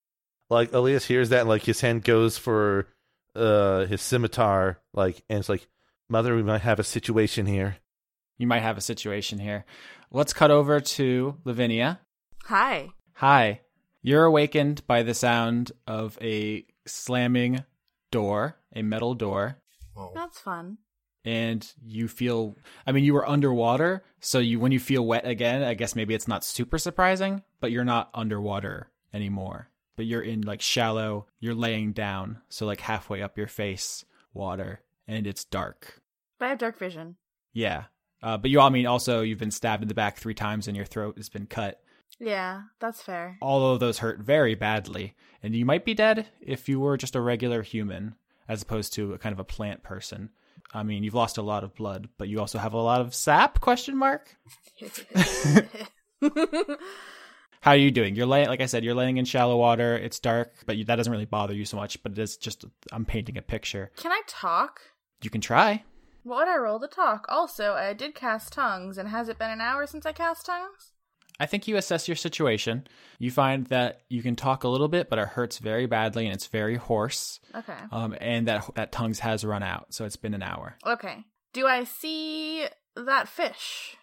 [0.51, 2.87] Like Elias hears that and like his hand goes for
[3.35, 5.67] uh his scimitar like and it's like
[6.11, 7.79] mother we might have a situation here.
[8.43, 9.65] You might have a situation here.
[10.11, 12.01] Let's cut over to Lavinia.
[12.47, 12.89] Hi.
[13.15, 13.61] Hi.
[14.03, 17.63] You're awakened by the sound of a slamming
[18.11, 19.59] door, a metal door,
[19.97, 20.11] Oh.
[20.13, 20.79] That's fun.
[21.25, 25.63] and you feel I mean you were underwater, so you when you feel wet again,
[25.63, 29.69] I guess maybe it's not super surprising, but you're not underwater anymore.
[29.95, 34.81] But you're in like shallow, you're laying down, so like halfway up your face, water,
[35.07, 36.01] and it's dark.
[36.41, 37.15] But I have dark vision.
[37.53, 37.85] Yeah.
[38.23, 40.69] Uh, but you all I mean also you've been stabbed in the back three times
[40.69, 41.81] and your throat has been cut.
[42.21, 43.37] Yeah, that's fair.
[43.41, 47.17] all of those hurt very badly, and you might be dead if you were just
[47.17, 48.15] a regular human
[48.49, 50.31] as opposed to a kind of a plant person.
[50.75, 53.15] I mean, you've lost a lot of blood, but you also have a lot of
[53.15, 53.61] sap?
[53.61, 54.37] Question mark.
[57.61, 58.17] How are you doing?
[58.17, 59.97] You're laying, like I said, you're laying in shallow water.
[59.97, 62.03] It's dark, but you, that doesn't really bother you so much.
[62.03, 63.91] But it is just I'm painting a picture.
[63.97, 64.81] Can I talk?
[65.23, 65.85] You can try.
[66.23, 67.27] What would I roll to talk?
[67.29, 70.93] Also, I did cast tongues, and has it been an hour since I cast tongues?
[71.41, 72.87] I think you assess your situation.
[73.19, 76.35] You find that you can talk a little bit, but it hurts very badly and
[76.35, 77.41] it's very hoarse.
[77.55, 77.75] Okay.
[77.91, 80.77] Um, and that that tongues has run out, so it's been an hour.
[80.87, 81.25] Okay.
[81.53, 83.97] Do I see that fish?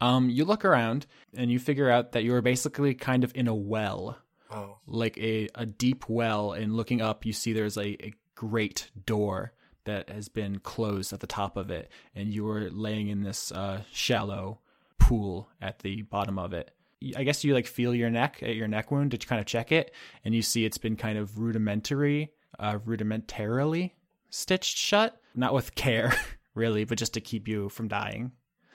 [0.00, 1.06] Um, you look around
[1.36, 4.18] and you figure out that you're basically kind of in a well,
[4.50, 4.78] Oh.
[4.86, 6.52] like a, a deep well.
[6.52, 9.52] And looking up, you see there's a, a great door
[9.84, 11.90] that has been closed at the top of it.
[12.14, 14.60] And you are laying in this uh, shallow
[14.98, 16.70] pool at the bottom of it.
[17.16, 19.72] I guess you like feel your neck at your neck wound to kind of check
[19.72, 23.92] it, and you see it's been kind of rudimentary, uh, rudimentarily
[24.30, 26.14] stitched shut, not with care,
[26.54, 28.32] really, but just to keep you from dying.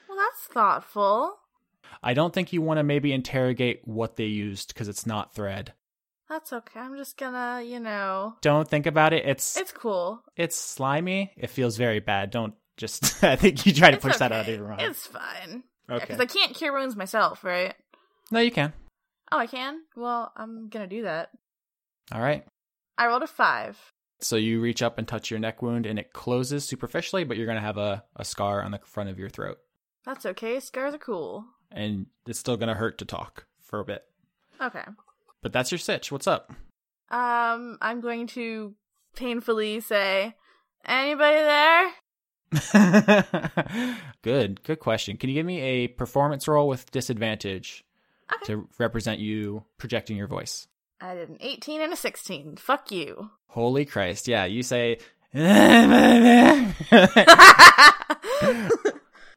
[0.07, 1.37] Well, that's thoughtful.
[2.03, 5.73] I don't think you want to maybe interrogate what they used because it's not thread.
[6.29, 6.79] That's okay.
[6.79, 8.35] I'm just gonna, you know.
[8.41, 9.25] Don't think about it.
[9.25, 10.21] It's It's cool.
[10.35, 11.31] it's slimy.
[11.37, 12.31] It feels very bad.
[12.31, 13.23] Don't just.
[13.23, 14.39] I think you try to It's push that okay.
[14.39, 14.81] out of your mind.
[14.81, 15.63] It's fine.
[15.89, 15.99] okay.
[16.03, 17.75] Because I can't cure wounds myself, right?
[18.31, 18.73] No, you can.
[19.31, 19.81] Oh, I can?
[19.95, 21.29] Well, I'm gonna do that.
[22.11, 22.45] All right.
[22.97, 23.77] I rolled a five.
[24.21, 27.45] So you reach up and touch your neck wound, and it closes superficially, but you're
[27.47, 29.57] gonna have a, a scar on the front of your throat,
[30.05, 30.59] That's okay.
[30.59, 31.45] Scars are cool.
[31.71, 34.03] and it's still gonna hurt to talk for a bit.
[34.61, 34.83] Okay.
[35.45, 36.11] But that's your sitch.
[36.11, 36.51] What's up?
[37.11, 38.73] Um, I'm going to
[39.15, 40.33] painfully say,
[40.83, 41.91] anybody there?
[44.23, 45.17] good, good question.
[45.17, 47.83] Can you give me a performance roll with disadvantage
[48.33, 48.55] Okay.
[48.55, 50.67] to represent you projecting your voice?
[50.99, 52.57] I did an 18 and a 16.
[52.57, 53.29] Fuck you.
[53.49, 54.27] Holy Christ.
[54.27, 54.97] Yeah, you say.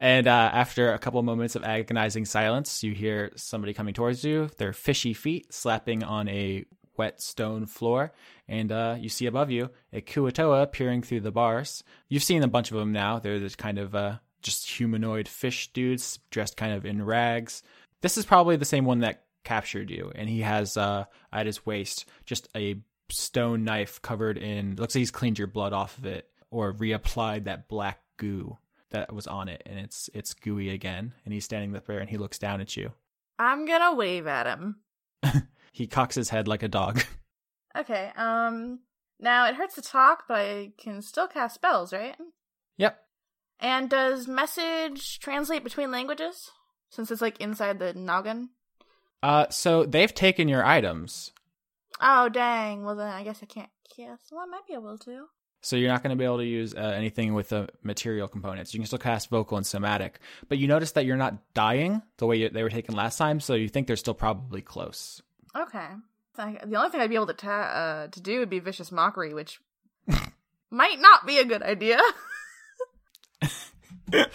[0.01, 4.51] and uh, after a couple moments of agonizing silence, you hear somebody coming towards you,
[4.59, 6.65] their fishy feet slapping on a
[6.97, 8.13] wet stone floor.
[8.47, 11.83] And uh, you see above you a Kuo-toa peering through the bars.
[12.09, 13.19] You've seen a bunch of them now.
[13.19, 17.63] They're this kind of uh, just humanoid fish dudes dressed kind of in rags.
[18.01, 21.65] This is probably the same one that captured you, and he has uh, at his
[21.67, 22.77] waist just a
[23.11, 24.77] stone knife covered in.
[24.77, 28.59] Looks like he's cleaned your blood off of it, or reapplied that black goo
[28.91, 31.15] that was on it, and it's it's gooey again.
[31.25, 32.93] And he's standing there, and he looks down at you.
[33.39, 34.81] I'm gonna wave at him.
[35.79, 37.05] He cocks his head like a dog.
[37.77, 38.81] Okay, um,
[39.21, 42.17] now it hurts to talk, but I can still cast spells, right?
[42.77, 42.99] yep.
[43.61, 46.51] And does message translate between languages?
[46.91, 48.49] Since it's like inside the noggin?
[49.23, 51.33] Uh, so they've taken your items.
[52.01, 52.85] Oh dang!
[52.85, 54.33] Well then, I guess I can't cast.
[54.33, 55.27] Well, I might be able to.
[55.61, 58.73] So you're not going to be able to use uh, anything with the material components.
[58.73, 62.27] You can still cast vocal and somatic, but you notice that you're not dying the
[62.27, 63.41] way you, they were taken last time.
[63.41, 65.21] So you think they're still probably close.
[65.57, 65.89] Okay.
[66.37, 69.35] The only thing I'd be able to ta- uh, to do would be vicious mockery,
[69.35, 69.61] which
[70.71, 71.99] might not be a good idea.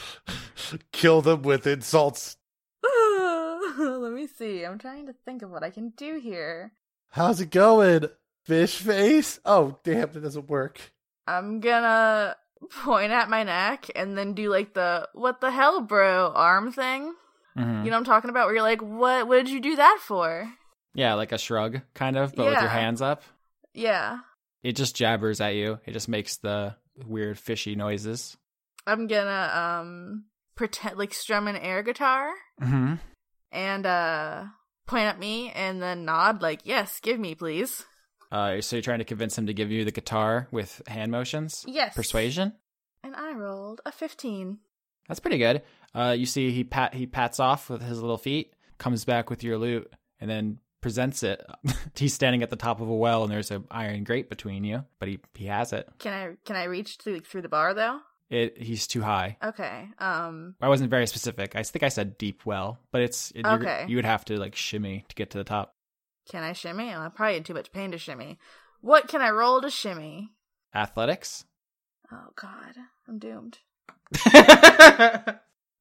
[0.92, 2.36] Kill them with insults.
[2.84, 4.64] Let me see.
[4.66, 6.74] I'm trying to think of what I can do here.
[7.12, 8.10] How's it going?
[8.44, 9.40] Fish face?
[9.46, 10.92] Oh, damn, that doesn't work.
[11.28, 12.36] I'm gonna
[12.84, 17.14] point at my neck and then do like the what the hell, bro, arm thing.
[17.58, 17.86] Mhm.
[17.86, 18.48] You know what I'm talking about?
[18.48, 19.28] Where you're like, what?
[19.28, 20.52] What did you do that for?
[20.96, 23.24] Yeah, like a shrug, kind of, but with your hands up.
[23.74, 24.20] Yeah.
[24.64, 25.80] It just jabbers at you.
[25.86, 28.38] It just makes the weird fishy noises.
[28.88, 32.96] I'm gonna um pretend like strum an air guitar Mm-hmm.
[33.52, 34.44] and uh
[34.86, 37.86] point at me and then nod like, yes, give me, please.
[38.34, 41.64] Uh, so you're trying to convince him to give you the guitar with hand motions?
[41.68, 41.96] Yes.
[41.96, 42.54] Persuasion?
[43.04, 44.58] And I rolled a 15.
[45.08, 45.62] That's pretty good.
[45.94, 49.44] Uh, you see, he pat he pats off with his little feet, comes back with
[49.44, 51.46] your loot, and then presents it.
[51.96, 54.84] He's standing at the top of a well, and there's an iron grate between you,
[55.00, 55.88] but he he has it.
[56.00, 58.00] Can I can I reach through through the bar though?
[58.30, 59.38] It he's too high.
[59.44, 59.90] Okay.
[60.00, 61.56] Um I wasn't very specific.
[61.56, 63.86] I think I said deep well, but it's it, Okay.
[63.88, 65.76] You would have to like shimmy to get to the top.
[66.30, 66.94] Can I shimmy?
[66.94, 68.38] Oh, I'm probably in too much pain to shimmy.
[68.82, 70.30] What can I roll to shimmy?
[70.76, 71.46] Athletics.
[72.12, 72.76] Oh god,
[73.08, 73.60] I'm doomed.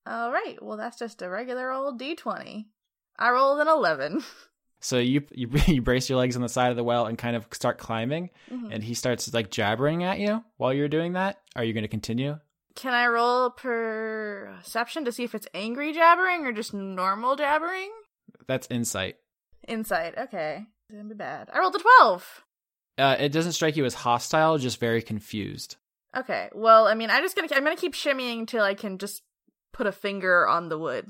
[0.04, 0.56] All right.
[0.60, 2.64] Well, that's just a regular old d20.
[3.18, 4.22] I rolled an 11.
[4.80, 7.36] So you, you you brace your legs on the side of the well and kind
[7.36, 8.72] of start climbing, Mhm.
[8.74, 11.38] and he starts like jabbering at you while you're doing that.
[11.54, 12.38] Are you going to continue?
[12.74, 17.90] Can I roll perception to see if it's angry jabbering or just normal jabbering?
[18.48, 19.16] That's insight.
[19.68, 20.16] Insight.
[20.18, 20.66] Okay.
[20.90, 21.48] Didn't be bad.
[21.52, 22.44] I rolled a 12.
[22.98, 25.76] Uh, it doesn't strike you as hostile, just very confused.
[26.16, 26.50] Okay.
[26.54, 29.22] Well, I mean, I'm just gonna I'm gonna keep shimmying till I can just
[29.72, 31.08] put a finger on the wood.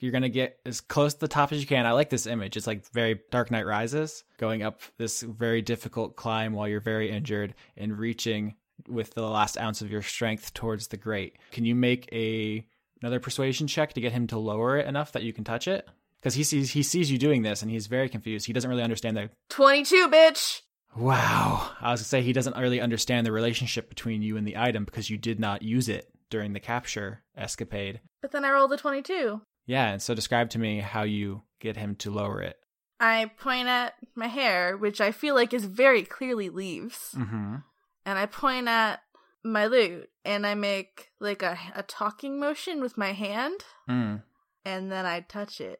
[0.00, 1.86] You're gonna get as close to the top as you can.
[1.86, 2.56] I like this image.
[2.56, 7.10] It's like very Dark Knight Rises, going up this very difficult climb while you're very
[7.10, 8.54] injured and reaching
[8.88, 11.38] with the last ounce of your strength towards the grate.
[11.50, 12.64] Can you make a
[13.02, 15.88] another persuasion check to get him to lower it enough that you can touch it?
[16.26, 18.46] Because he sees he sees you doing this and he's very confused.
[18.46, 20.62] He doesn't really understand the 22, bitch.
[20.96, 21.70] Wow.
[21.80, 24.84] I was gonna say he doesn't really understand the relationship between you and the item
[24.84, 28.00] because you did not use it during the capture escapade.
[28.22, 29.40] But then I rolled a 22.
[29.66, 32.56] Yeah, and so describe to me how you get him to lower it.
[32.98, 37.56] I point at my hair, which I feel like is very clearly leaves, Mm-hmm.
[38.04, 38.98] and I point at
[39.44, 44.22] my loot, and I make like a, a talking motion with my hand, Mm.
[44.64, 45.78] and then I touch it.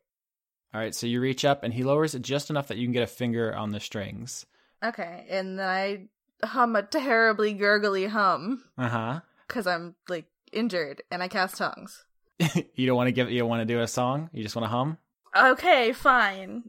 [0.76, 2.92] All right, so you reach up and he lowers it just enough that you can
[2.92, 4.44] get a finger on the strings.
[4.84, 6.08] Okay, and then I
[6.46, 9.20] hum a terribly gurgly hum Uh huh.
[9.48, 12.04] because I'm like injured, and I cast tongues.
[12.74, 13.30] you don't want to give.
[13.30, 14.28] You don't want to do a song.
[14.34, 14.98] You just want to hum.
[15.34, 16.64] Okay, fine.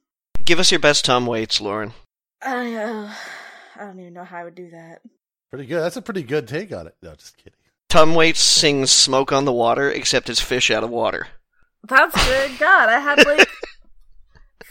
[0.46, 1.92] Give us your best Tom Waits, Lauren.
[2.42, 3.12] I uh,
[3.76, 5.02] I don't even know how I would do that.
[5.50, 5.82] Pretty good.
[5.82, 6.96] That's a pretty good take on it.
[7.04, 7.60] No, just kidding.
[7.90, 11.28] Tom Waits sings "Smoke on the Water," except it's fish out of water.
[11.84, 12.58] That's good.
[12.58, 13.50] God, I had like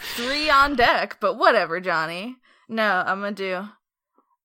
[0.01, 2.37] three on deck, but whatever, Johnny.
[2.69, 3.69] No, I'm gonna do.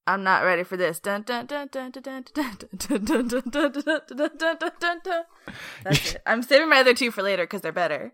[0.08, 1.00] I'm not ready for this.
[1.00, 4.58] Dun dun dun dun dun dun dun dun dun dun dun dun dun dun dun
[4.58, 5.24] dun dun dun.
[5.84, 6.22] That's it.
[6.26, 8.14] I'm saving my other two for later because they're better.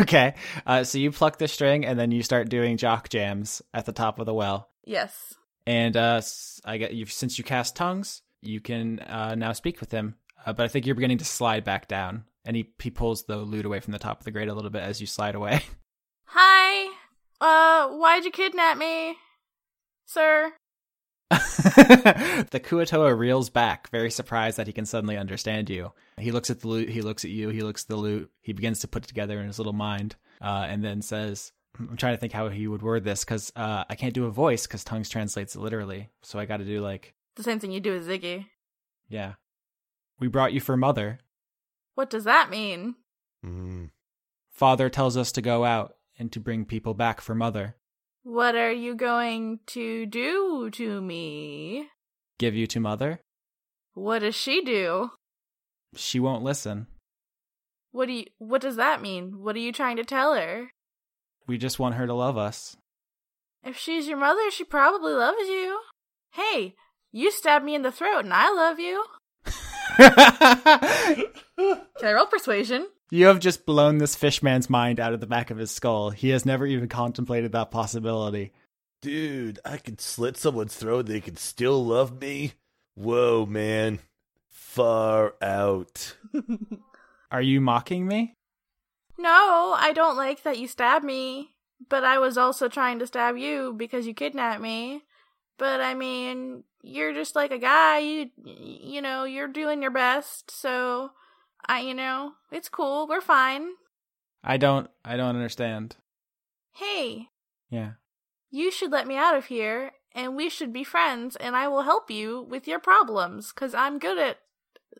[0.00, 0.34] okay.
[0.66, 3.92] Uh, so you pluck the string and then you start doing jock jams at the
[3.92, 4.68] top of the well.
[4.84, 5.34] Yes.
[5.66, 6.20] And uh,
[6.64, 10.16] I get you since you cast tongues, you can uh, now speak with him.
[10.44, 13.38] Uh, but I think you're beginning to slide back down, and he he pulls the
[13.38, 15.62] loot away from the top of the grate a little bit as you slide away.
[16.36, 16.92] Hi.
[17.40, 19.14] Uh, why'd you kidnap me,
[20.04, 20.52] sir?
[21.30, 25.92] the Kuo-toa reels back, very surprised that he can suddenly understand you.
[26.18, 28.52] He looks at the loot, he looks at you, he looks at the loot, he
[28.52, 32.14] begins to put it together in his little mind, uh, and then says, I'm trying
[32.14, 34.82] to think how he would word this because uh, I can't do a voice because
[34.82, 36.08] tongues translates literally.
[36.24, 38.46] So I got to do like, The same thing you do with Ziggy.
[39.08, 39.34] yeah.
[40.18, 41.20] We brought you for mother.
[41.94, 42.96] What does that mean?
[43.44, 43.90] Mm.
[44.50, 47.76] Father tells us to go out and to bring people back for mother.
[48.22, 51.88] What are you going to do to me?
[52.38, 53.20] Give you to mother?
[53.92, 55.10] What does she do?
[55.94, 56.86] She won't listen.
[57.92, 59.42] What do you what does that mean?
[59.42, 60.70] What are you trying to tell her?
[61.46, 62.76] We just want her to love us.
[63.62, 65.80] If she's your mother, she probably loves you.
[66.32, 66.74] Hey,
[67.12, 69.04] you stabbed me in the throat and I love you.
[69.96, 72.88] Can I roll persuasion?
[73.14, 76.10] You have just blown this fishman's mind out of the back of his skull.
[76.10, 78.52] He has never even contemplated that possibility.
[79.00, 82.54] Dude, I could slit someone's throat, they could still love me.
[82.96, 84.00] Whoa, man.
[84.50, 86.16] Far out.
[87.30, 88.34] Are you mocking me?
[89.16, 91.54] No, I don't like that you stabbed me,
[91.88, 95.02] but I was also trying to stab you because you kidnapped me.
[95.56, 100.50] But I mean, you're just like a guy, you you know, you're doing your best,
[100.50, 101.12] so
[101.66, 103.06] I you know, it's cool.
[103.08, 103.68] We're fine.
[104.42, 105.96] I don't I don't understand.
[106.72, 107.28] Hey,
[107.70, 107.92] Yeah.
[108.50, 111.82] you should let me out of here and we should be friends and I will
[111.82, 114.38] help you with your problems cuz I'm good at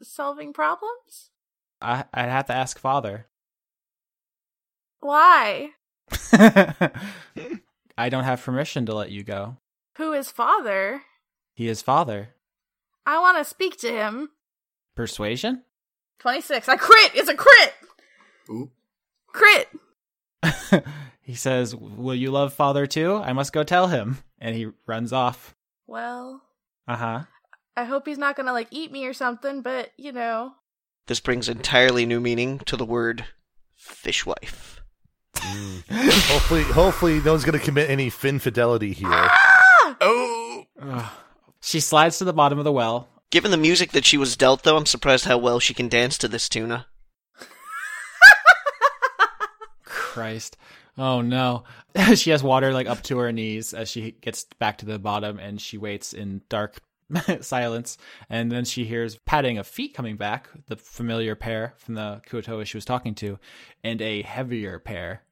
[0.03, 1.31] solving problems.
[1.81, 3.27] I I'd have to ask father.
[5.01, 5.71] Why?
[7.97, 9.59] I don't have permission to let you go.
[9.99, 11.03] Who is father?
[11.55, 12.35] He is father.
[13.07, 14.31] I want to speak to him.
[14.97, 15.63] Persuasion?
[16.21, 16.69] 26.
[16.69, 17.13] I crit.
[17.15, 17.75] It's a crit.
[18.51, 18.71] Ooh.
[19.29, 19.69] Crit.
[21.23, 23.17] he says, "Will you love father too?
[23.17, 25.55] I must go tell him." And he runs off.
[25.87, 26.43] Well,
[26.87, 27.23] Uh-huh.
[27.77, 30.53] I hope he's not going to like eat me or something, but you know.
[31.07, 33.25] This brings entirely new meaning to the word
[33.77, 34.81] fishwife.
[35.91, 39.09] hopefully, hopefully, no one's gonna commit any fin fidelity here.
[40.01, 41.13] Oh, Ugh.
[41.61, 43.09] She slides to the bottom of the well.
[43.35, 46.17] Given the music that she was dealt, though, I'm surprised how well she can dance
[46.19, 46.87] to this tuna.
[49.83, 50.57] Christ.
[50.97, 51.65] Oh no.
[52.15, 55.41] she has water like up to her knees as she gets back to the bottom
[55.41, 56.77] and she waits in dark
[57.41, 57.99] silence.
[58.31, 62.65] And then she hears padding of feet coming back, the familiar pair from the Kuo-toa
[62.65, 63.41] she was talking to,
[63.83, 65.25] and a heavier pair.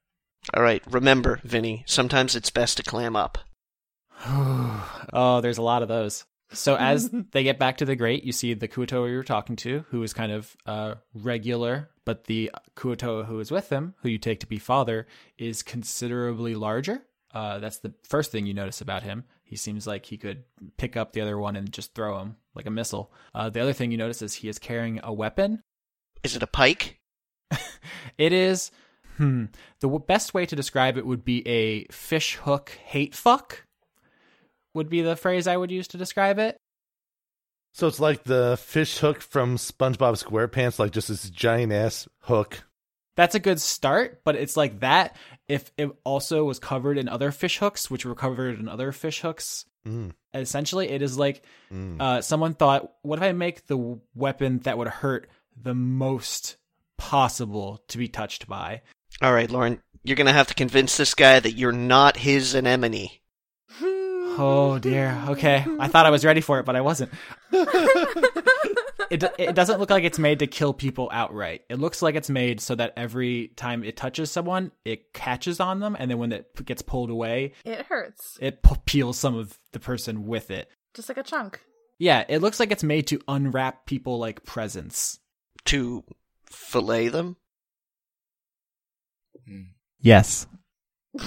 [0.53, 3.37] All right, remember, Vinny, sometimes it's best to clam up.
[4.25, 6.25] oh, there's a lot of those.
[6.51, 9.55] So as they get back to the grate, you see the Kuo-toa you were talking
[9.57, 14.09] to, who is kind of uh, regular, but the Kuo-toa who is with him, who
[14.09, 17.03] you take to be father, is considerably larger.
[17.33, 19.23] Uh, that's the first thing you notice about him.
[19.43, 20.43] He seems like he could
[20.77, 23.11] pick up the other one and just throw him like a missile.
[23.33, 25.63] Uh, the other thing you notice is he is carrying a weapon.
[26.23, 26.99] Is it a pike?
[28.17, 28.71] It is,
[29.17, 29.45] hmm,
[29.79, 33.65] the w- best way to describe it would be a fish hook hate fuck,
[34.73, 36.57] would be the phrase I would use to describe it.
[37.73, 42.63] So it's like the fish hook from SpongeBob SquarePants, like just this giant ass hook.
[43.15, 45.15] That's a good start, but it's like that
[45.47, 49.21] if it also was covered in other fish hooks, which were covered in other fish
[49.21, 49.65] hooks.
[49.87, 52.01] Mm, Essentially, it is like mm.
[52.01, 55.29] uh, someone thought, what if I make the weapon that would hurt
[55.61, 56.57] the most
[56.97, 58.81] possible to be touched by?
[59.21, 63.09] All right, Lauren, you're gonna have to convince this guy that you're not his anemone.
[64.35, 65.21] Oh dear.
[65.29, 67.11] Okay, I thought I was ready for it, but I wasn't.
[67.51, 71.61] it it doesn't look like it's made to kill people outright.
[71.69, 75.79] It looks like it's made so that every time it touches someone, it catches on
[75.79, 78.37] them, and then when it gets pulled away, It hurts.
[78.41, 80.69] it p- peels some of the person with it.
[80.93, 81.61] Just like a chunk.
[81.99, 85.19] Yeah, it looks like it's made to unwrap people like presents.
[85.65, 86.03] To
[86.49, 87.37] fillet them?
[90.01, 90.45] Yes.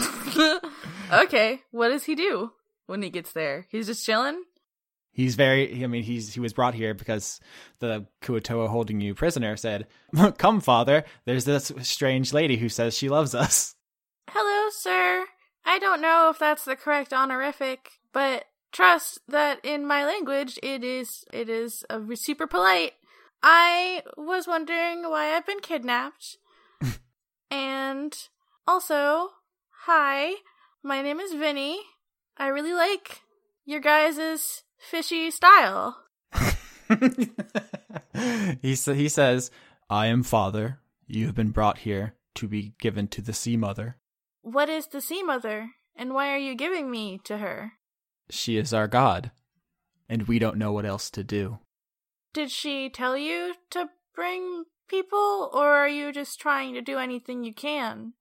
[1.13, 2.53] okay, what does he do
[2.87, 3.67] when he gets there?
[3.69, 4.43] He's just chilling?
[5.13, 5.83] He's very.
[5.83, 7.41] I mean, he's he was brought here because
[7.79, 9.87] the Kuo-toa holding you prisoner said,
[10.39, 11.05] "Come, father.
[11.25, 13.75] There's this strange lady who says she loves us."
[14.29, 15.25] Hello, sir.
[15.65, 20.85] I don't know if that's the correct honorific, but trust that in my language it
[20.85, 22.93] is it is uh, super polite.
[23.43, 26.37] I was wondering why I've been kidnapped.
[27.51, 28.17] and
[28.67, 29.31] also,
[29.87, 30.35] hi,
[30.83, 31.81] my name is Vinny.
[32.39, 33.23] I really like
[33.65, 36.05] your guys' fishy style.
[38.63, 39.51] he sa- he says,
[39.89, 40.81] "I am father.
[41.07, 43.97] You have been brought here to be given to the sea mother.
[44.43, 47.73] What is the sea mother, and why are you giving me to her?
[48.29, 49.31] She is our god,
[50.09, 51.59] and we don't know what else to do."
[52.35, 57.45] Did she tell you to bring people, or are you just trying to do anything
[57.45, 58.13] you can?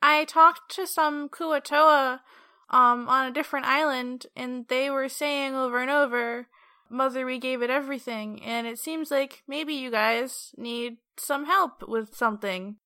[0.00, 2.22] I talked to some Kuo-toa
[2.70, 6.48] um, on a different island, and they were saying over and over,
[6.88, 11.86] Mother, we gave it everything, and it seems like maybe you guys need some help
[11.88, 12.76] with something.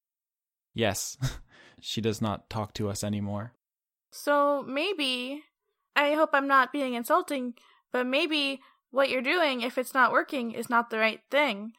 [0.74, 1.16] Yes,
[1.80, 3.52] she does not talk to us anymore.
[4.10, 5.42] So maybe,
[5.94, 7.54] I hope I'm not being insulting,
[7.92, 8.60] but maybe
[8.90, 11.72] what you're doing, if it's not working, is not the right thing.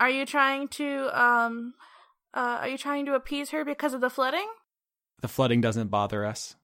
[0.00, 1.74] Are you trying to, um,
[2.34, 4.46] uh, are you trying to appease her because of the flooding?
[5.20, 6.56] The flooding doesn't bother us.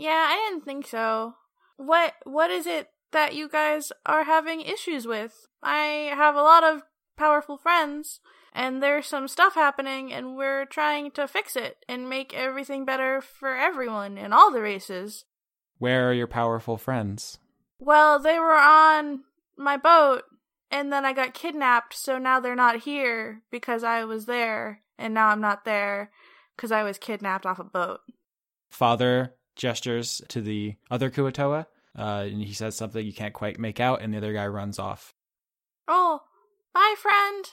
[0.00, 1.34] Yeah, I didn't think so.
[1.76, 5.46] What, what is it that you guys are having issues with?
[5.62, 6.84] I have a lot of
[7.18, 8.20] powerful friends,
[8.54, 13.20] and there's some stuff happening, and we're trying to fix it and make everything better
[13.20, 15.26] for everyone in all the races.
[15.76, 17.36] Where are your powerful friends?
[17.78, 19.24] Well, they were on
[19.58, 20.22] my boat,
[20.70, 25.12] and then I got kidnapped, so now they're not here because I was there, and
[25.12, 26.10] now I'm not there
[26.56, 28.00] because I was kidnapped off a boat.
[28.70, 33.78] Father gestures to the other Kuo-toa, uh, and he says something you can't quite make
[33.78, 35.12] out, and the other guy runs off.
[35.86, 36.22] Oh,
[36.74, 37.44] bye, friend.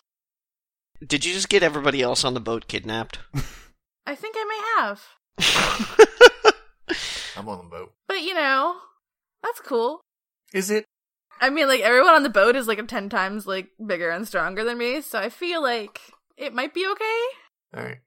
[1.06, 3.20] Did you just get everybody else on the boat kidnapped?
[4.08, 5.04] I think I may have.
[7.38, 7.94] I'm on the boat.
[8.08, 8.78] But you know,
[9.44, 10.02] that's cool.
[10.54, 10.86] Is it?
[11.40, 14.64] I mean, like everyone on the boat is like 10 times like bigger and stronger
[14.64, 16.00] than me, so I feel like
[16.38, 17.24] it might be okay.
[17.76, 18.00] All right.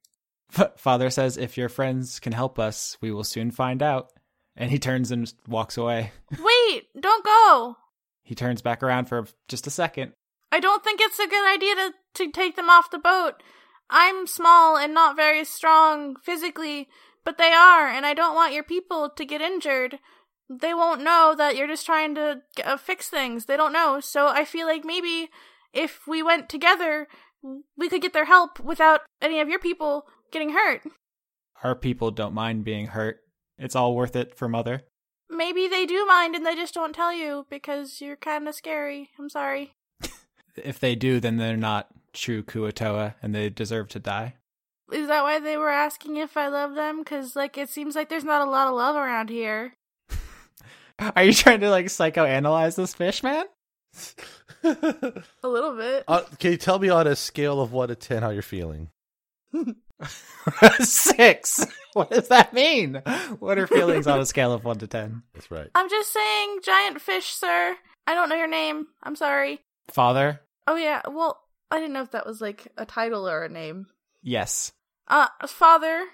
[0.77, 4.13] Father says, If your friends can help us, we will soon find out.
[4.57, 6.13] And he turns and walks away.
[6.31, 7.77] Wait, don't go.
[8.23, 10.13] He turns back around for just a second.
[10.53, 13.43] I don't think it's a good idea to, to take them off the boat.
[13.89, 16.89] I'm small and not very strong physically,
[17.25, 19.99] but they are, and I don't want your people to get injured.
[20.49, 23.47] They won't know that you're just trying to uh, fix things.
[23.47, 24.01] They don't know.
[24.01, 25.31] So I feel like maybe
[25.73, 27.07] if we went together,
[27.77, 30.83] we could get their help without any of your people getting hurt.
[31.63, 33.21] Our people don't mind being hurt.
[33.59, 34.83] It's all worth it for Mother.
[35.29, 39.11] Maybe they do mind and they just don't tell you because you're kind of scary.
[39.19, 39.73] I'm sorry.
[40.57, 44.35] If they do, then they're not true Kuo-toa and they deserve to die.
[44.93, 46.99] Is that why they were asking if I love them?
[46.99, 49.75] Because, like, it seems like there's not a lot of love around here.
[50.99, 53.47] Are you trying to like psychoanalyze this fish, man?
[54.65, 56.05] A little bit.
[56.07, 58.89] Uh, can you tell me on a scale of one to ten how you're feeling?
[60.81, 61.67] Six.
[61.93, 63.03] What does that mean?
[63.39, 65.23] What are feelings on a scale of one to ten?
[65.35, 65.69] That's right.
[65.75, 67.77] I'm just saying, giant fish, sir.
[68.07, 68.87] I don't know your name.
[69.03, 69.61] I'm sorry.
[69.89, 70.41] Father?
[70.67, 71.03] Oh, yeah.
[71.09, 71.41] Well,
[71.71, 73.87] I didn't know if that was, like, a title or a name.
[74.23, 74.73] Yes.
[75.09, 76.07] Uh, father,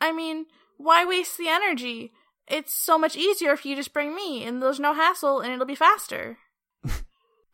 [0.00, 2.12] I mean, why waste the energy?
[2.46, 5.66] It's so much easier if you just bring me, and there's no hassle, and it'll
[5.66, 6.38] be faster.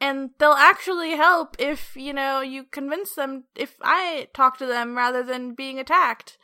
[0.01, 4.97] And they'll actually help if, you know, you convince them, if I talk to them
[4.97, 6.39] rather than being attacked.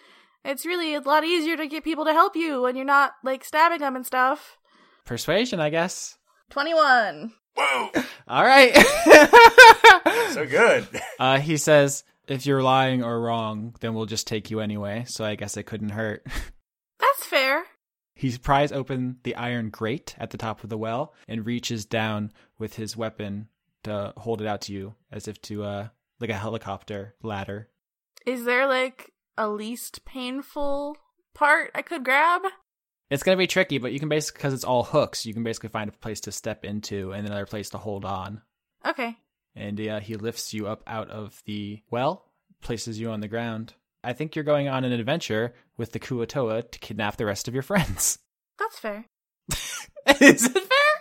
[0.45, 3.45] It's really a lot easier to get people to help you when you're not, like,
[3.45, 4.59] stabbing them and stuff.
[5.05, 6.19] Persuasion, I guess.
[6.51, 7.33] 21.
[7.57, 7.91] Whoa!
[8.29, 8.77] All right.
[10.37, 10.87] So good.
[11.19, 15.05] uh, he says, if you're lying or wrong, then we'll just take you anyway.
[15.07, 16.27] So I guess it couldn't hurt.
[17.01, 17.65] That's fair.
[18.15, 22.33] He pries open the iron grate at the top of the well and reaches down
[22.59, 23.49] with his weapon
[23.85, 25.89] to hold it out to you, as if to, uh,
[26.21, 27.69] like a helicopter ladder.
[28.25, 30.97] Is there, like, a least painful
[31.35, 32.43] part I could grab?
[33.11, 35.69] It's gonna be tricky, but you can basically, because it's all hooks, you can basically
[35.69, 38.43] find a place to step into and another place to hold on.
[38.85, 39.17] Okay.
[39.55, 42.25] And uh, he lifts you up out of the well,
[42.63, 43.75] places you on the ground.
[44.03, 47.55] I think you're going on an adventure with the Kuo-toa to kidnap the rest of
[47.55, 48.19] your friends.
[48.59, 49.05] That's fair.
[50.21, 50.96] Is it fair?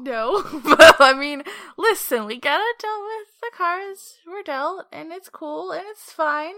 [0.00, 1.42] No, but I mean,
[1.76, 6.54] listen, we gotta deal with the cards we're dealt, and it's cool and it's fine.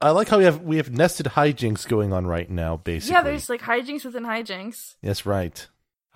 [0.00, 2.76] I like how we have we have nested hijinks going on right now.
[2.76, 4.94] Basically, Yeah, there's like hijinks within hijinks.
[5.02, 5.66] Yes, right.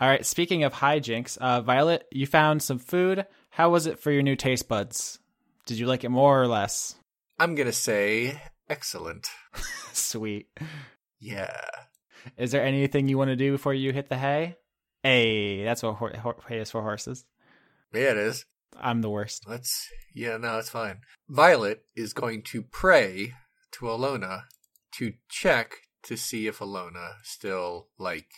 [0.00, 0.24] All right.
[0.24, 3.26] Speaking of hijinks, uh, Violet, you found some food.
[3.50, 5.18] How was it for your new taste buds?
[5.66, 6.94] Did you like it more or less?
[7.40, 9.28] I'm gonna say excellent.
[9.92, 10.46] Sweet.
[11.18, 11.56] Yeah.
[12.36, 14.56] Is there anything you want to do before you hit the hay?
[15.02, 17.24] Hey, that's what hay is for horses.
[17.92, 18.44] Yeah, it is.
[18.80, 19.48] I'm the worst.
[19.48, 19.88] Let's.
[20.14, 21.00] Yeah, no, that's fine.
[21.28, 23.34] Violet is going to pray
[23.72, 24.44] to Alona
[24.92, 25.74] to check
[26.04, 28.28] to see if Alona still like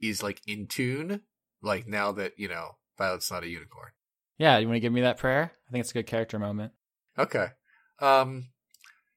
[0.00, 1.22] is like in tune.
[1.62, 3.90] Like now that you know Violet's not a unicorn.
[4.38, 5.52] Yeah, you want to give me that prayer?
[5.68, 6.72] I think it's a good character moment.
[7.18, 7.48] Okay.
[8.00, 8.48] Um.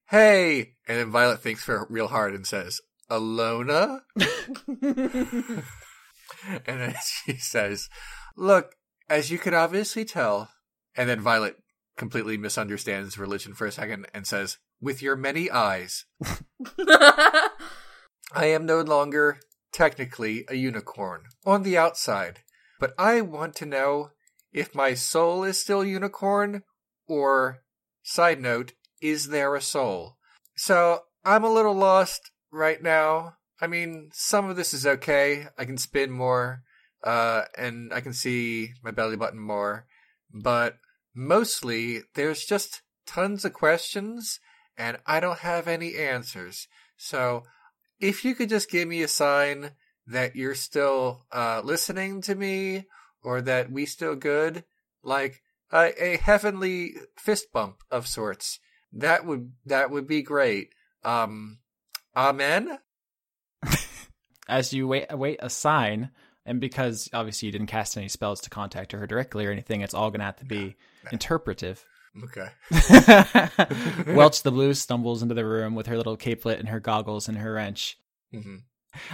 [0.08, 2.80] Hey, and then Violet thinks for real hard and says,
[3.10, 4.00] "Alona."
[6.66, 7.88] and then she says,
[8.36, 8.74] Look,
[9.08, 10.50] as you could obviously tell.
[10.96, 11.56] And then Violet
[11.96, 16.04] completely misunderstands religion for a second and says, With your many eyes,
[18.32, 19.40] I am no longer
[19.72, 22.40] technically a unicorn on the outside,
[22.78, 24.10] but I want to know
[24.52, 26.62] if my soul is still unicorn
[27.06, 27.58] or,
[28.02, 30.16] side note, is there a soul?
[30.56, 33.34] So I'm a little lost right now.
[33.60, 35.46] I mean, some of this is okay.
[35.58, 36.62] I can spin more,
[37.04, 39.86] uh, and I can see my belly button more,
[40.32, 40.78] but
[41.14, 44.40] mostly there's just tons of questions
[44.78, 46.68] and I don't have any answers.
[46.96, 47.42] So
[47.98, 49.72] if you could just give me a sign
[50.06, 52.86] that you're still, uh, listening to me
[53.22, 54.64] or that we still good,
[55.02, 58.58] like a, a heavenly fist bump of sorts,
[58.92, 60.70] that would, that would be great.
[61.04, 61.58] Um,
[62.16, 62.78] amen?
[64.50, 66.10] As you wait, await a sign,
[66.44, 69.94] And because obviously you didn't cast any spells to contact her directly or anything, it's
[69.94, 70.74] all going to have to be
[71.12, 71.84] interpretive.
[72.24, 72.48] Okay.
[74.14, 77.38] Welch the Blue stumbles into the room with her little capelet and her goggles and
[77.38, 77.98] her wrench.
[78.32, 78.56] hmm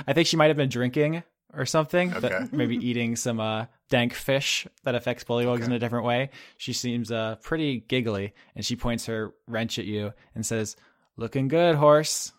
[0.07, 1.22] I think she might have been drinking
[1.53, 2.20] or something, Okay.
[2.20, 5.64] but maybe eating some uh, dank fish that affects bullywugs Okay.
[5.66, 6.30] in a different way.
[6.57, 10.76] She seems uh, pretty giggly, and she points her wrench at you and says,
[11.18, 12.32] "Looking good, horse."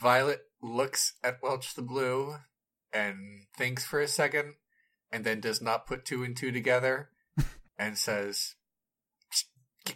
[0.00, 2.36] Violet looks at Welch the Blue
[2.92, 4.54] and thinks for a second,
[5.12, 7.10] and then does not put two and two together,
[7.78, 8.54] and says,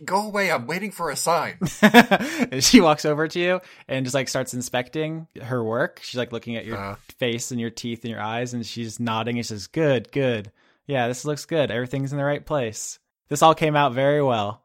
[0.05, 0.51] "Go away!
[0.51, 4.55] I'm waiting for a sign." and she walks over to you and just like starts
[4.55, 6.01] inspecting her work.
[6.03, 9.01] She's like looking at your Uh, face and your teeth and your eyes, and she's
[9.01, 9.37] nodding.
[9.39, 10.53] And she says, "Good, good.
[10.87, 11.71] Yeah, this looks good.
[11.71, 12.99] Everything's in the right place.
[13.29, 14.65] This all came out very well."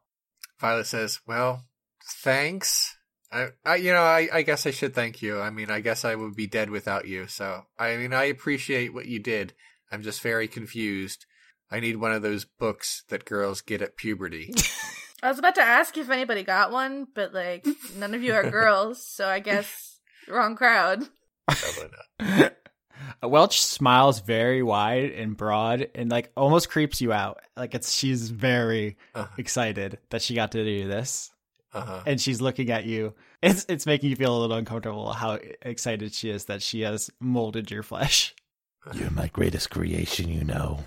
[0.59, 1.63] Violet says, "Well,
[2.03, 2.97] thanks.
[3.31, 5.39] I, I you know, I, I guess I should thank you.
[5.39, 7.27] I mean, I guess I would be dead without you.
[7.27, 9.53] So, I mean, I appreciate what you did.
[9.91, 11.25] I'm just very confused.
[11.71, 14.53] I need one of those books that girls get at puberty.
[15.23, 17.67] I was about to ask if anybody got one, but like
[17.97, 21.03] none of you are girls, so I guess wrong crowd.
[21.47, 22.53] Probably not.
[23.23, 27.39] Welch smiles very wide and broad and like almost creeps you out.
[27.57, 31.31] Like it's she's very Uh, excited that she got to do this.
[31.73, 32.03] Uh-huh.
[32.05, 33.13] And she's looking at you.
[33.41, 37.09] It's it's making you feel a little uncomfortable how excited she is that she has
[37.19, 38.33] molded your flesh.
[38.93, 40.79] You're my greatest creation, you know.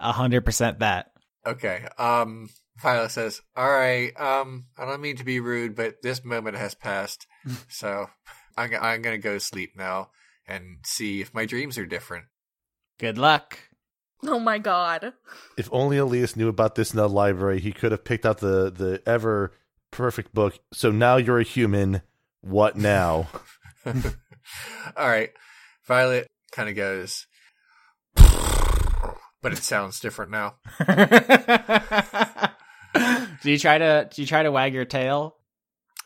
[0.00, 1.10] A hundred percent that.
[1.44, 1.86] Okay.
[1.98, 4.12] Um, Violet says, "All right.
[4.18, 7.26] Um, I don't mean to be rude, but this moment has passed,
[7.68, 8.08] so
[8.56, 10.10] I'm g- I'm gonna go to sleep now
[10.46, 12.26] and see if my dreams are different."
[13.00, 13.58] Good luck.
[14.26, 15.12] oh my god.
[15.56, 18.70] If only Elias knew about this in the library, he could have picked out the,
[18.70, 19.52] the ever
[19.90, 20.58] perfect book.
[20.72, 22.02] So now you're a human.
[22.40, 23.28] What now?
[23.86, 23.94] All
[24.96, 25.30] right.
[25.86, 27.26] Violet kind of goes,
[28.14, 30.56] but it sounds different now.
[33.42, 35.36] do you try to do you try to wag your tail?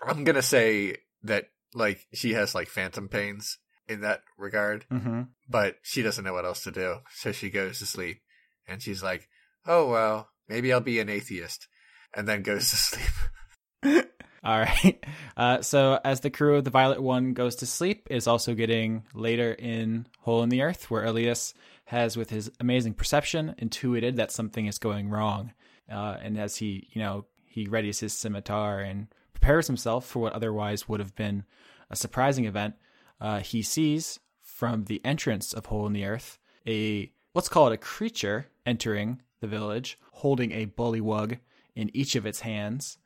[0.07, 3.59] I'm gonna say that like she has like phantom pains
[3.89, 5.23] in that regard, Mm-hmm.
[5.49, 8.21] but she doesn't know what else to do, so she goes to sleep,
[8.69, 9.29] and she's like,
[9.67, 11.67] "Oh well, maybe I'll be an atheist,"
[12.15, 12.77] and then goes to
[13.83, 14.07] sleep.
[14.45, 15.05] All right.
[15.37, 19.05] Uh, so as the crew of the Violet One goes to sleep, is also getting
[19.15, 21.55] later in Hole in the Earth, where Elias
[21.85, 25.53] has, with his amazing perception, intuited that something is going wrong.
[25.91, 30.33] Uh, and as he, you know, he readies his scimitar and prepares himself for what
[30.33, 31.45] otherwise would have been
[31.91, 32.75] a surprising event,
[33.23, 37.73] uh, he sees from the entrance of Hole in the Earth a let's call it
[37.73, 41.39] a creature entering the village, holding a bullywug
[41.75, 42.99] in each of its hands.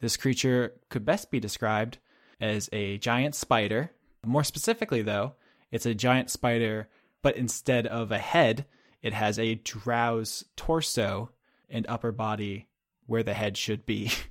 [0.00, 1.98] This creature could best be described
[2.40, 3.90] as a giant spider.
[4.24, 5.34] More specifically, though,
[5.70, 6.88] it's a giant spider,
[7.22, 8.66] but instead of a head,
[9.00, 11.30] it has a drow's torso
[11.68, 12.68] and upper body
[13.06, 14.10] where the head should be.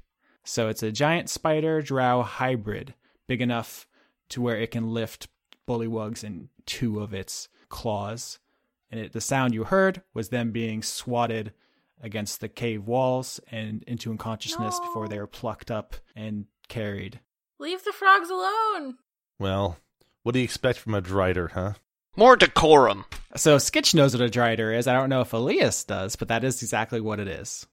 [0.44, 2.96] So it's a giant spider drow hybrid,
[3.28, 3.86] big enough
[4.32, 5.28] to where it can lift
[5.68, 8.40] bullywugs in two of its claws.
[8.90, 11.54] And it, the sound you heard was them being swatted
[12.02, 14.86] against the cave walls and into unconsciousness No.
[14.88, 17.20] before they were plucked up and carried.
[17.60, 18.98] Leave the frogs alone.
[19.40, 19.78] Well,
[20.24, 21.74] what do you expect from a Drider, huh?
[22.18, 23.06] More decorum.
[23.36, 24.86] So Skitch knows what a drider is.
[24.86, 27.66] I don't know if Elias does, but that is exactly what it is.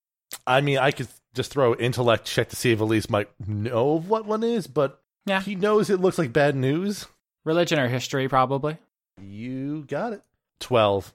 [0.46, 4.26] I mean, I could just throw intellect check to see if Elias might know what
[4.26, 5.40] one is, but Yeah.
[5.40, 7.06] he knows it looks like bad news.
[7.44, 8.78] Religion or history, probably.
[9.20, 10.22] You got it.
[10.60, 11.12] 12.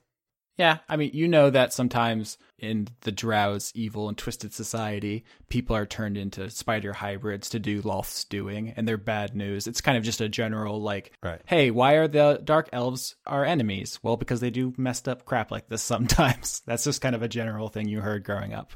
[0.55, 5.75] Yeah, I mean, you know that sometimes in the Drow's evil and twisted society, people
[5.75, 9.65] are turned into spider hybrids to do Lolth's doing, and they're bad news.
[9.65, 11.41] It's kind of just a general, like, Right.
[11.47, 13.99] hey, why are the Dark Elves our enemies?
[14.03, 16.61] Well, because they do messed up crap like this sometimes.
[16.67, 18.73] That's just kind of a general thing you heard growing up.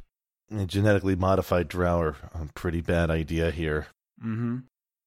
[0.49, 3.85] And genetically modified drow are a pretty bad idea here.
[4.19, 4.57] Mm-hmm.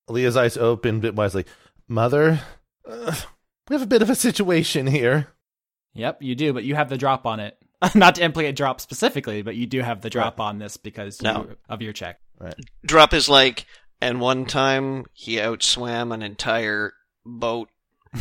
[0.08, 1.44] Leah's eyes open bit wisely.
[1.88, 2.40] Mother,
[2.88, 3.14] uh,
[3.68, 5.28] we have a bit of a situation here.
[5.94, 7.56] Yep, you do, but you have the drop on it.
[7.94, 11.46] Not to implicate drop specifically, but you do have the drop on this because No.
[11.48, 12.20] you, of your check.
[12.38, 12.54] Right.
[12.84, 13.66] Drop is like,
[14.00, 16.92] and one time he outswam an entire
[17.24, 17.68] boat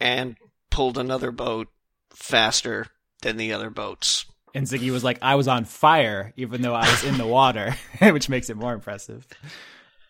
[0.00, 0.36] and
[0.70, 1.68] pulled another boat
[2.14, 2.86] faster
[3.22, 4.26] than the other boats.
[4.54, 7.74] And Ziggy was like, I was on fire, even though I was in the water,
[8.00, 9.26] which makes it more impressive.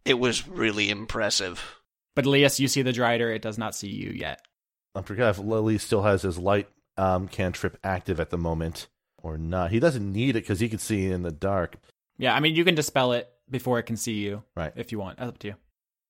[0.05, 1.63] It was really impressive.
[2.15, 4.41] But Elias, you see the Drider, it does not see you yet.
[4.95, 8.87] I forgot if Lily still has his light um, cantrip active at the moment
[9.23, 9.71] or not.
[9.73, 11.77] He doesn't need it because he can see in the dark.
[12.19, 14.73] Yeah, I mean, you can dispel it before it can see you Right.
[14.77, 15.19] if you want.
[15.19, 15.55] That's up to you.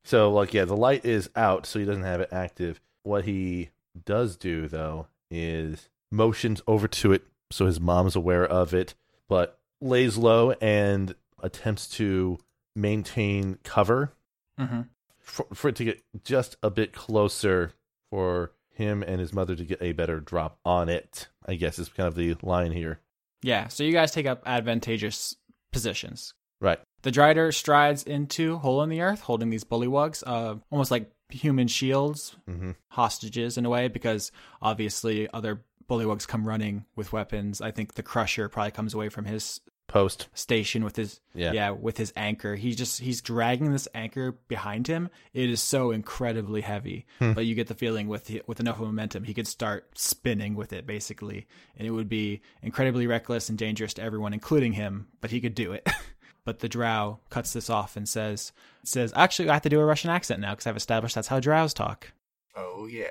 [0.05, 2.80] So, like, yeah, the light is out, so he doesn't have it active.
[3.05, 3.70] What he
[4.05, 8.95] does do, though, is motions over to it so his mom's aware of it,
[9.28, 12.38] but lays low and attempts to
[12.75, 14.12] maintain cover
[14.59, 14.83] Mm-hmm.
[15.18, 17.72] for, for it to get just a bit closer
[18.11, 21.27] for him and his mother to get a better drop on it.
[21.45, 23.01] I guess is kind of the line here.
[23.43, 25.35] Yeah, so you guys take up advantageous
[25.72, 26.35] positions.
[26.61, 26.79] Right.
[27.03, 31.66] The Drider strides into Hole in the Earth, holding these bullywugs, uh, almost like human
[31.68, 34.31] shields, hmm hostages in a way, because
[34.62, 37.61] obviously other bullywugs come running with weapons.
[37.61, 40.28] I think the Crusher probably comes away from his Post.
[40.35, 41.53] station with his Yeah.
[41.53, 42.57] yeah with his anchor.
[42.57, 45.09] He just he's dragging this anchor behind him.
[45.32, 47.32] It is so incredibly heavy, Hmm.
[47.35, 50.87] but you get the feeling with with enough momentum, he could start spinning with it
[50.87, 55.07] basically, and it would be incredibly reckless and dangerous to everyone, including him.
[55.20, 55.89] But he could do it.
[56.45, 59.85] but the Drow cuts this off and says says actually I have to do a
[59.85, 62.12] Russian accent now because I've established that's how Drows talk.
[62.57, 63.11] Oh yeah.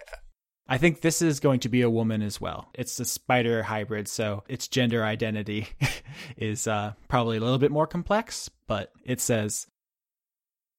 [0.68, 2.70] I think this is going to be a woman as well.
[2.74, 5.68] It's a spider hybrid, so its gender identity
[6.38, 8.50] is uh, probably a little bit more complex.
[8.66, 9.68] But it says,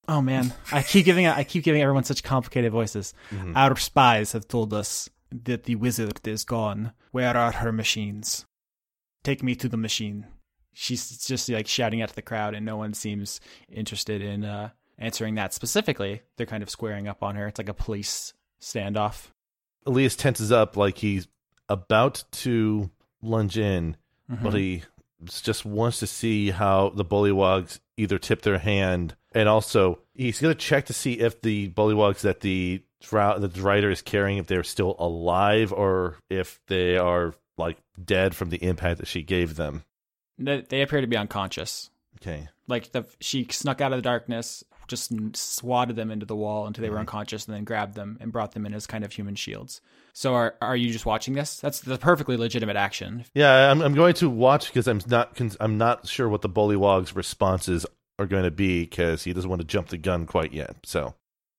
[0.09, 3.12] "Oh man, I keep giving I keep giving everyone such complicated voices.
[3.30, 3.55] Mhm.
[3.55, 6.93] Our spies have told us that the wizard is gone.
[7.11, 8.47] Where are her machines?
[9.22, 10.26] Take me to the machine."
[10.76, 13.39] She's just like shouting out to the crowd, and no one seems
[13.70, 16.22] interested in uh, answering that specifically.
[16.37, 17.47] They're kind of squaring up on her.
[17.47, 19.28] It's like a police standoff.
[19.87, 21.28] Elias tenses up like he's
[21.68, 22.91] about to
[23.22, 23.97] lunge in,
[24.30, 24.43] Mhm.
[24.43, 24.82] but he
[25.24, 30.55] just wants to see how the bullywugs either tip their hand, and also he's going
[30.55, 34.47] to check to see if the bullywugs that the drow- the Drider is carrying if
[34.47, 39.57] they're still alive or if they are like dead from the impact that she gave
[39.57, 39.85] them.
[40.39, 41.91] They, they appear to be unconscious.
[42.20, 42.49] Okay.
[42.66, 46.82] Like the she snuck out of the darkness, just swatted them into the wall until
[46.82, 47.01] they were Mhm.
[47.01, 49.80] unconscious, and then grabbed them and brought them in as kind of human shields.
[50.12, 51.59] So are are you just watching this?
[51.61, 53.24] That's the perfectly legitimate action.
[53.35, 57.16] Yeah, I'm I'm going to watch because I'm not I'm not sure what the bullywug's
[57.16, 57.85] responses
[58.18, 60.76] are going to be because he doesn't want to jump the gun quite yet.
[60.85, 61.14] So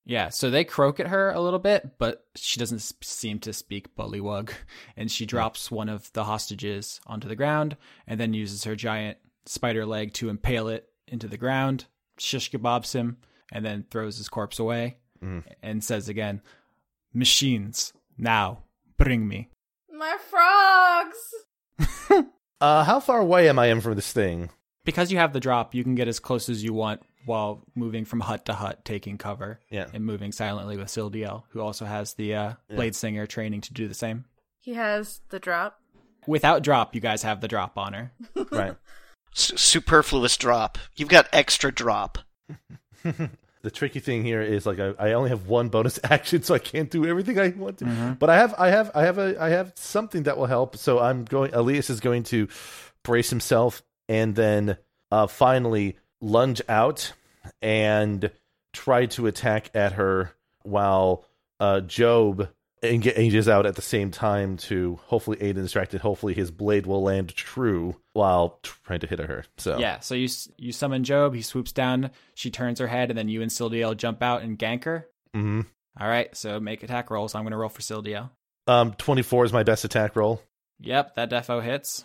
[0.07, 3.95] Yeah, so they croak at her a little bit, but she doesn't seem to speak
[3.95, 4.51] bullywug,
[4.95, 9.17] and she drops one of the hostages onto the ground, and then uses her giant
[9.47, 11.85] spider leg to impale it into the ground.
[12.17, 13.17] Shish kebabs him,
[13.51, 15.43] and then throws his corpse away, Mhm.
[15.61, 16.41] and says again,
[17.13, 18.63] "Machines, now
[18.97, 19.49] bring me."
[19.91, 22.25] My frogs!
[22.61, 24.49] Uh, how far away am I in from this thing?
[24.85, 28.05] Because you have the drop, you can get as close as you want while moving
[28.05, 29.87] from hut to hut, taking cover, Yeah.
[29.93, 32.75] and moving silently with Sildiel, who also has the uh, Yeah.
[32.77, 34.23] blade singer training to do the same.
[34.61, 35.81] He has the drop.
[36.27, 38.11] Without drop, you guys have the drop on her.
[38.51, 38.75] Right.
[39.35, 40.77] S- superfluous drop.
[40.95, 42.19] You've got extra drop.
[43.03, 46.59] the tricky thing here is like I, I only have one bonus action, so I
[46.59, 47.85] can't do everything I want to.
[47.85, 48.19] Mhm.
[48.19, 50.77] But I have I have I have a I have something that will help.
[50.77, 51.53] So I'm going.
[51.53, 52.47] Elias is going to
[53.03, 54.77] brace himself and then
[55.11, 57.13] uh, finally lunge out
[57.61, 58.31] and
[58.73, 60.31] try to attack at her
[60.63, 61.23] while
[61.59, 62.49] uh, Job
[62.83, 66.01] engages out at the same time to hopefully aid and distract it.
[66.01, 69.45] Hopefully his blade will land true while trying to hit at her.
[69.57, 73.17] So Yeah, so you you summon Job, he swoops down, she turns her head, and
[73.17, 75.07] then you and Sildiel jump out and gank her.
[75.33, 75.61] hmm
[75.99, 77.33] All right, so make attack rolls.
[77.35, 78.29] I'm going to roll for Sildiel.
[78.67, 80.41] um, 24 is my best attack roll.
[80.81, 82.03] Yep, that defo hits.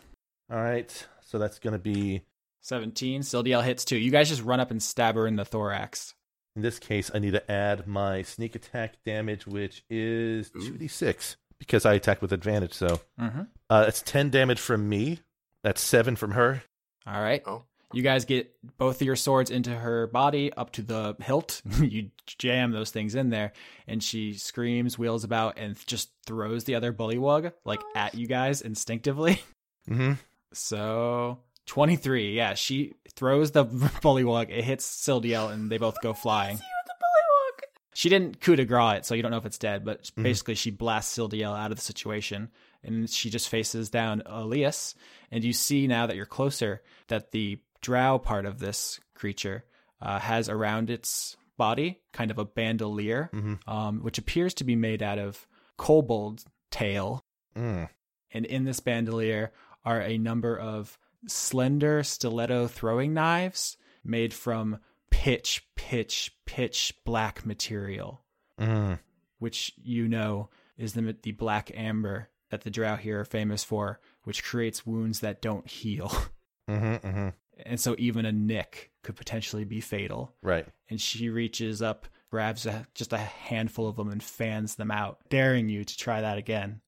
[0.51, 2.23] All right, so that's going to be
[2.63, 3.23] 17.
[3.23, 3.97] Sildiel hits too.
[3.99, 6.15] You guys just run up and stab her in the thorax.
[6.57, 10.73] In this case, I need to add my sneak attack damage, which is Ooh.
[10.73, 12.75] 2d6, because I attack with advantage.
[12.75, 13.43] So Mm-hmm.
[13.69, 15.21] uh, that's 10 damage from me.
[15.63, 16.63] That's 7 from her.
[17.07, 17.43] All right.
[17.47, 17.65] Oh.
[17.93, 21.61] You guys get both of your swords into her body up to the hilt.
[21.81, 23.53] you jam those things in there,
[23.89, 28.61] and she screams, wheels about, and just throws the other bullywug like at you guys
[28.63, 29.43] instinctively.
[29.89, 30.13] Mm-hmm.
[30.53, 31.39] So
[31.71, 33.65] 23, yeah, she throws the
[34.03, 34.51] bullywug.
[34.51, 36.57] It hits Sildiel, and they both go flying.
[36.59, 37.95] See what the bullywug.
[37.95, 40.25] She didn't coup de grace it, so you don't know if it's dead, but Mhm.
[40.25, 42.51] basically she blasts Sildiel out of the situation,
[42.83, 44.97] and she just faces down Elias.
[45.31, 49.65] And you see now that you're closer that the drow part of this creature
[50.03, 53.59] uh, has around its body kind of a bandolier, Mhm.
[53.69, 55.47] um, which appears to be made out of
[55.77, 57.23] kobold tail.
[57.55, 57.89] Mm.
[58.33, 59.53] And in this bandolier
[59.85, 64.79] are a number of slender stiletto throwing knives made from
[65.11, 68.23] pitch, pitch, pitch black material,
[68.59, 68.99] Mm.
[69.39, 74.01] which you know is the, the black amber that the drow here are famous for,
[74.25, 76.09] which creates wounds that don't heal.
[76.69, 77.29] hmm hmm
[77.65, 80.35] And so even a nick could potentially be fatal.
[80.43, 80.67] Right.
[80.89, 85.19] And she reaches up grabs a, just a handful of them and fans them out,
[85.31, 86.81] daring you to try that again.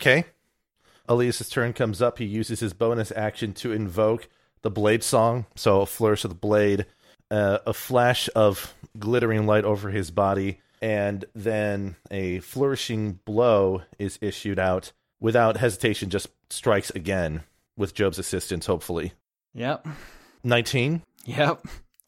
[0.00, 0.24] Okay.
[1.08, 2.18] Elias's turn comes up.
[2.18, 4.28] He uses his bonus action to invoke
[4.62, 5.46] the blade song.
[5.56, 6.86] So a flourish of the blade,
[7.30, 14.18] uh, a flash of glittering light over his body, and then a flourishing blow is
[14.20, 16.10] issued out without hesitation.
[16.10, 17.42] Just strikes again
[17.76, 19.12] with Job's assistance, hopefully.
[19.54, 19.86] Yep.
[20.44, 21.02] Nineteen.
[21.24, 21.66] Yep.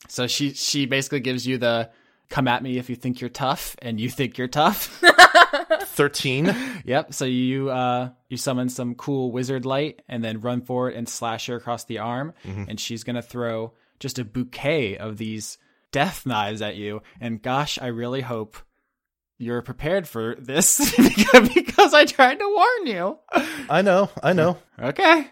[0.09, 1.91] So she she basically gives you the
[2.31, 5.03] come at me if you think you're tough and you think you're tough.
[5.83, 6.55] 13
[6.85, 7.13] yep.
[7.13, 11.47] So you uh you summon some cool wizard light and then run forward and slash
[11.47, 15.59] her across the arm and she's going to throw just a bouquet of these
[15.93, 18.57] death knives at you and gosh, I really hope
[19.39, 20.79] you're prepared for this
[21.55, 23.19] because I tried to warn you.
[23.69, 25.27] i know i know Okay.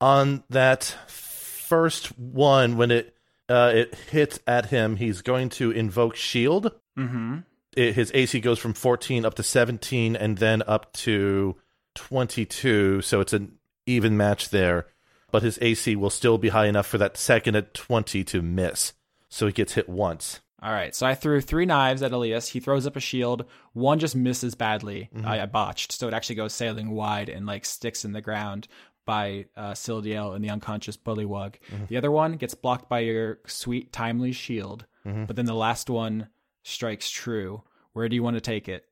[0.00, 3.14] on that first one when it
[3.52, 7.44] uh, it hits at him he's going to invoke shield Mhm.
[7.76, 11.56] it, his AC goes from 14 up to 17 and then up to
[11.94, 13.00] 22.
[13.02, 13.52] So it's an
[13.86, 14.86] even match there.
[15.30, 18.92] But his AC will still be high enough for that second at 20 to miss.
[19.30, 20.40] So he gets hit once.
[20.62, 22.48] All right, so I threw three knives at Elias.
[22.48, 23.46] He throws up a shield.
[23.72, 25.08] One just misses badly.
[25.24, 28.68] I, I botched, so it actually goes sailing wide and like sticks in the ground
[29.04, 31.54] by uh, Sildiel and the unconscious Bullywug.
[31.88, 34.86] The other one gets blocked by your sweet, timely shield.
[35.04, 36.28] But then the last one
[36.62, 37.62] strikes true.
[37.92, 38.84] Where do you want to take it?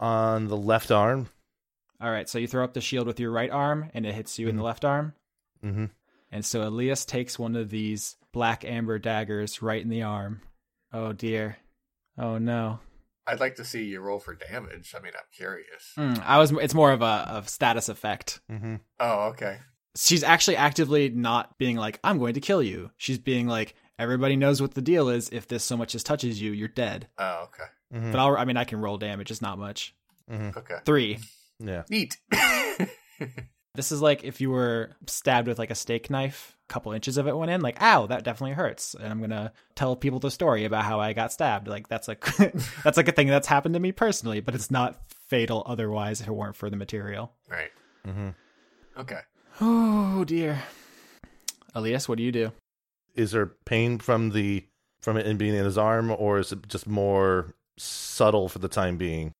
[0.00, 1.28] On the left arm.
[2.00, 4.38] All right, so you throw up the shield with your right arm, and it hits
[4.38, 5.14] you in the left arm.
[5.62, 5.86] hmm
[6.30, 10.42] And so Elias takes one of these black amber daggers right in the arm.
[10.92, 11.56] Oh dear.
[12.16, 12.78] Oh no.
[13.28, 14.94] I'd like to see you roll for damage.
[14.96, 15.92] I mean, I'm curious.
[15.94, 16.50] Hmm, I was.
[16.52, 18.40] It's more of a of status effect.
[18.48, 19.58] hmm Oh, okay.
[19.96, 24.36] She's actually actively not being like, "I'm going to kill you." She's being like, "Everybody
[24.36, 25.28] knows what the deal is.
[25.30, 27.64] If this so much as touches you, you're dead." Oh, okay.
[28.00, 28.36] hmm But I'll.
[28.36, 29.30] I mean, I can roll damage.
[29.30, 29.94] It's not much.
[30.30, 30.76] Okay.
[30.84, 31.18] Three.
[31.58, 31.82] Yeah.
[31.90, 32.16] Neat.
[33.74, 36.56] This is like if you were stabbed with like a steak knife.
[36.68, 37.60] A couple inches of it went in.
[37.62, 38.94] Like, ow, that definitely hurts.
[38.94, 41.66] And I'm gonna tell people the story about how I got stabbed.
[41.68, 42.24] Like that's like
[42.84, 46.28] that's like a thing that's happened to me personally, but it's not fatal otherwise if
[46.28, 47.32] it weren't for the material.
[47.48, 47.70] right.
[48.06, 48.28] Mm-hmm.
[49.00, 49.20] Okay.
[49.60, 50.62] Oh dear.
[51.74, 52.52] Elias, what do you do?
[53.14, 54.64] Is there pain from the
[55.00, 58.68] from it in being in his arm, or is it just more subtle for the
[58.68, 59.32] time being?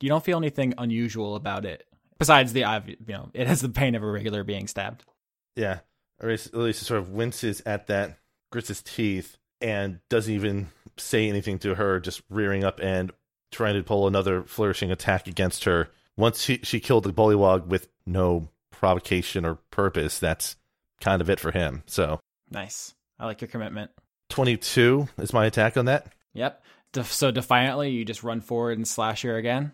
[0.00, 1.86] You don't feel anything unusual about it
[2.18, 5.04] besides the obvi- you know it has the pain of a regular being stabbed.
[5.54, 5.80] Yeah.
[6.20, 8.18] Or at least sort of winces at that,
[8.50, 13.12] grits his teeth, and doesn't even say anything to her, just rearing up and
[13.50, 15.88] trying to pull another flourishing attack against her.
[16.16, 20.56] Once she, she killed the bullywug with no provocation or purpose, that's
[21.00, 21.82] kind of it for him.
[21.86, 22.94] So Nice.
[23.18, 23.90] I like your commitment.
[24.30, 26.62] 22 is my attack on that Yep.
[27.04, 29.72] So defiantly, you just run forward and slash her again.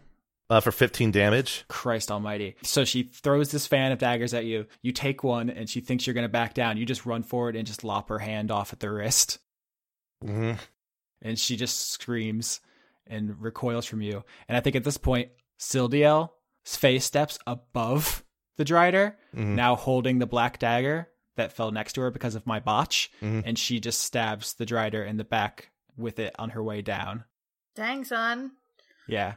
[0.50, 1.64] Uh, for 15 damage.
[1.68, 2.56] Christ Almighty!
[2.62, 4.66] So she throws this fan of daggers at you.
[4.82, 6.76] You take one, and she thinks you're gonna back down.
[6.76, 9.38] You just run forward and just lop her hand off at the wrist,
[10.22, 10.52] hmm
[11.24, 12.60] and she just screams
[13.06, 14.24] and recoils from you.
[14.48, 15.30] And I think at this point,
[15.60, 16.30] Sildiel's
[16.64, 18.24] face steps above
[18.56, 19.54] the Drider, Mhm.
[19.54, 23.44] now holding the black dagger that fell next to her because of my botch, Mhm.
[23.46, 27.24] and she just stabs the Drider in the back with it on her way down.
[27.76, 28.52] Dang, son.
[29.06, 29.34] Yeah,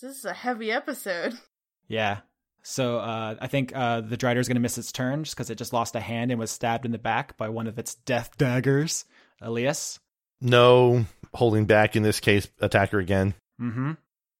[0.00, 1.34] This is a heavy episode.
[1.88, 2.18] yeah.
[2.62, 5.50] So uh, I think uh, the Drider is going to miss its turn just because
[5.50, 7.94] it just lost a hand and was stabbed in the back by one of its
[7.94, 9.04] death daggers.
[9.40, 9.98] Elias.
[10.40, 11.04] No
[11.34, 12.48] holding back in this case.
[12.60, 13.34] Attacker again.
[13.60, 13.92] Mm-hmm.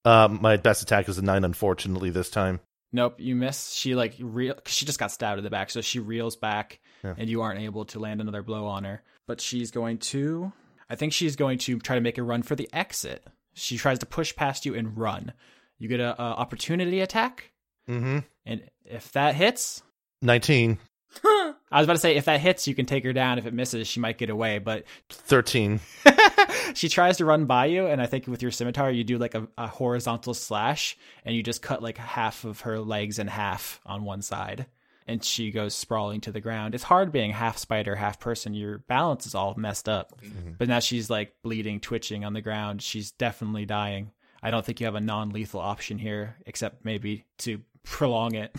[0.05, 2.61] Uh, my best attack is a 9, unfortunately, this time.
[2.93, 3.73] Nope, you miss.
[3.73, 4.55] She like reel.
[4.67, 7.15] She just got stabbed in the back, so she reels back, Yeah.
[7.19, 9.03] and you aren't able to land another blow on her.
[9.27, 10.53] But she's going to.
[10.89, 13.27] I think she's going to try to make a run for the exit.
[13.59, 15.33] She tries to push past you and run.
[15.79, 17.53] You get a, a opportunity attack,
[17.89, 18.19] Mm-hmm.
[18.45, 19.83] and if that hits,
[20.21, 20.79] 19,
[21.25, 23.39] I was about to say if that hits, you can take her down.
[23.39, 24.59] If it misses, she might get away.
[24.59, 25.81] But 13.
[26.75, 29.35] she tries to run by you, and I think with your scimitar, you do like
[29.35, 33.81] a, a horizontal slash, and you just cut like half of her legs in half
[33.87, 34.67] on one side,
[35.09, 36.75] and she goes sprawling to the ground.
[36.75, 38.55] It's hard being half spider, half person.
[38.55, 40.21] Your balance is all messed up.
[40.59, 42.83] But now she's like bleeding, twitching on the ground.
[42.83, 44.13] She's definitely dying.
[44.43, 48.55] I don't think you have a non lethal option here, except maybe to prolong it.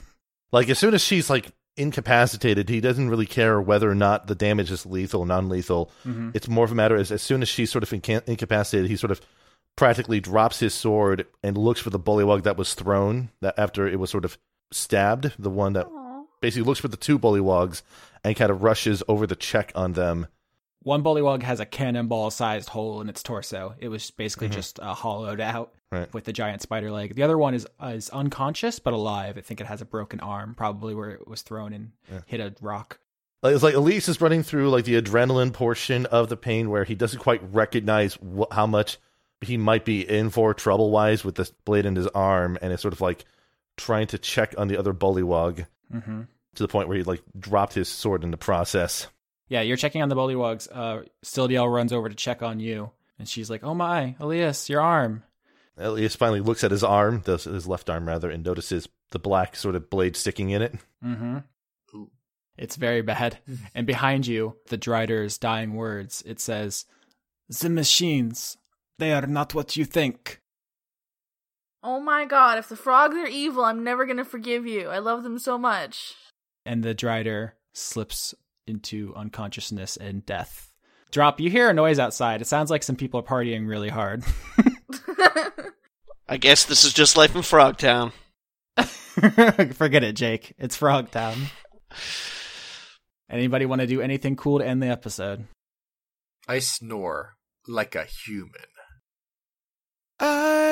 [0.52, 4.36] Like, as soon as she's, like, incapacitated, he doesn't really care whether or not the
[4.36, 5.92] damage is lethal or non lethal.
[6.06, 6.32] Mm-hmm.
[6.34, 8.98] It's more of a matter as as soon as she's sort of inca- incapacitated, he
[8.98, 9.22] sort of
[9.78, 13.98] practically drops his sword and looks for the bullywug that was thrown that after it
[14.00, 14.38] was sort of
[14.72, 15.88] stabbed, the one that.
[16.42, 17.82] Basically looks for the two bullywugs
[18.24, 20.28] and kind of rushes over to check on them
[20.82, 23.76] one bullywug has a cannonball sized hole in its torso.
[23.80, 26.12] It was basically just uh, hollowed out Right.
[26.14, 27.16] with the giant spider leg.
[27.16, 29.38] The other one is uh, is unconscious but alive.
[29.38, 31.92] I think it has a broken arm, probably where it was thrown and
[32.28, 33.00] hit a rock.
[33.44, 36.96] It's like Elise is running through like the adrenaline portion of the pain where he
[36.96, 39.00] doesn't quite recognize wh- how much
[39.42, 42.82] he might be in for trouble wise with this blade in his arm, and it's
[42.84, 43.26] sort of like
[43.76, 46.22] trying to check on the other bullywug Mm-hmm.
[46.56, 49.08] to the point where he like dropped his sword in the process.
[49.48, 50.68] Yeah, you're checking on the bullywugs.
[50.72, 54.82] Uh, Sildiel runs over to check on you, and she's like, "Oh my, Elias, your
[54.82, 55.24] arm."
[55.78, 59.56] Elias finally looks at his arm, the- his left arm rather, and notices the black
[59.56, 60.76] sort of blade sticking in it.
[61.04, 61.38] Mm-hmm.
[62.58, 63.40] It's very bad.
[63.76, 66.22] and behind you, the Drider's dying words.
[66.26, 66.86] It says,
[67.48, 68.58] "The machines,
[69.00, 70.42] they are not what you think."
[71.82, 74.90] Oh my god, if the frogs are evil, I'm never gonna forgive you.
[74.90, 76.16] I love them so much.
[76.66, 78.34] And the Drider slips
[78.68, 80.72] into unconsciousness and death.
[81.12, 82.42] Drop, you hear a noise outside.
[82.42, 84.24] It sounds like some people are partying really hard.
[86.28, 88.12] I guess this is just life in Frogtown.
[89.74, 90.54] Forget it, Jake.
[90.60, 91.50] It's Frogtown.
[93.30, 95.46] Anybody want to do anything cool to end the episode?
[96.48, 97.38] I snore
[97.68, 98.52] like a human.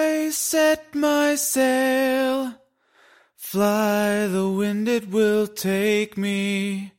[0.07, 2.53] I set my sail,
[3.35, 6.93] fly the wind, it will take me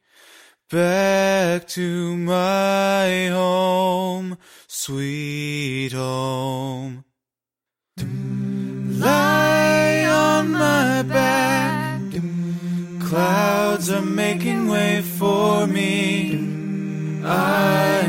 [0.71, 4.37] back to my home,
[4.67, 7.05] sweet home.
[9.07, 12.03] Lie on my back,
[13.09, 15.95] clouds are making way for me.
[17.25, 18.08] I'm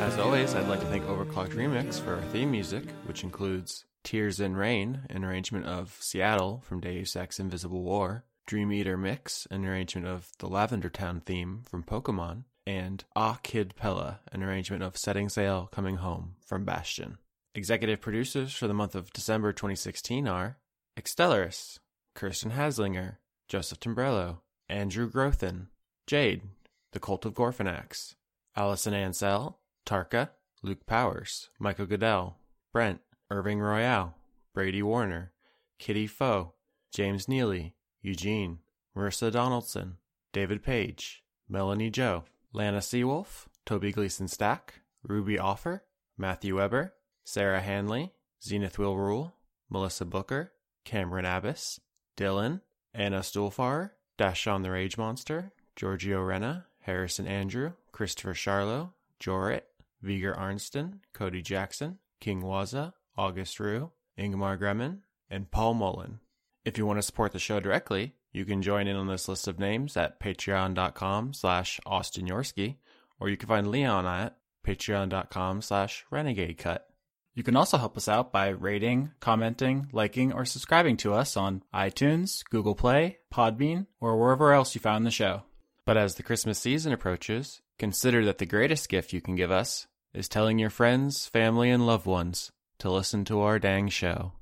[0.00, 4.40] As always, I'd like to thank Overclocked Remix for our theme music, which includes Tears
[4.40, 9.64] in Rain, an arrangement of Seattle from Deus Ex Invisible War, Dream Eater Mix, an
[9.64, 14.98] arrangement of the Lavender Town theme from Pokemon, and Ah Kid Pella, an arrangement of
[14.98, 17.18] Setting Sail Coming Home from Bastion.
[17.54, 20.58] Executive producers for the month of December 2016 are
[20.98, 21.78] Extellaris,
[22.16, 25.68] Kirsten Haslinger, Joseph Timbrello, Andrew Grothin,
[26.08, 26.42] Jade,
[26.90, 28.16] The Cult of Gorfanax,
[28.56, 32.36] Allison Ansell, Tarka, Luke Powers, Michael Goodell,
[32.72, 33.00] Brent,
[33.30, 34.16] Irving Royale,
[34.52, 35.30] Brady Warner,
[35.78, 36.54] Kitty Foe,
[36.92, 38.58] James Neely, Eugene,
[38.96, 39.96] Marissa Donaldson,
[40.32, 45.84] David Page, Melanie Joe, Lana Seawolf, Toby Gleason Stack, Ruby Offer,
[46.16, 46.94] Matthew Weber,
[47.24, 48.12] Sarah Hanley,
[48.42, 49.34] Zenith Will Rule,
[49.68, 50.52] Melissa Booker,
[50.84, 51.80] Cameron Abbas,
[52.16, 52.60] Dylan,
[52.92, 58.90] Anna Stuhlfarer, Dashon the Rage Monster, Giorgio Renna, Harrison Andrew, Christopher Charlo,
[59.20, 59.62] Jorit,
[60.02, 64.98] Viger Arnston, Cody Jackson, King Waza, August Rue, Ingmar Gremmen,
[65.30, 66.20] and Paul Mullen.
[66.64, 69.48] If you want to support the show directly, you can join in on this list
[69.48, 72.76] of names at patreon.com slash Austin Yorski,
[73.18, 76.86] or you can find Leon at patreon.com slash renegade cut.
[77.34, 81.62] You can also help us out by rating, commenting, liking, or subscribing to us on
[81.72, 85.44] iTunes, Google Play, Podbean, or wherever else you found the show.
[85.86, 89.86] But as the Christmas season approaches, consider that the greatest gift you can give us
[90.12, 94.32] is telling your friends, family, and loved ones to listen to our dang show.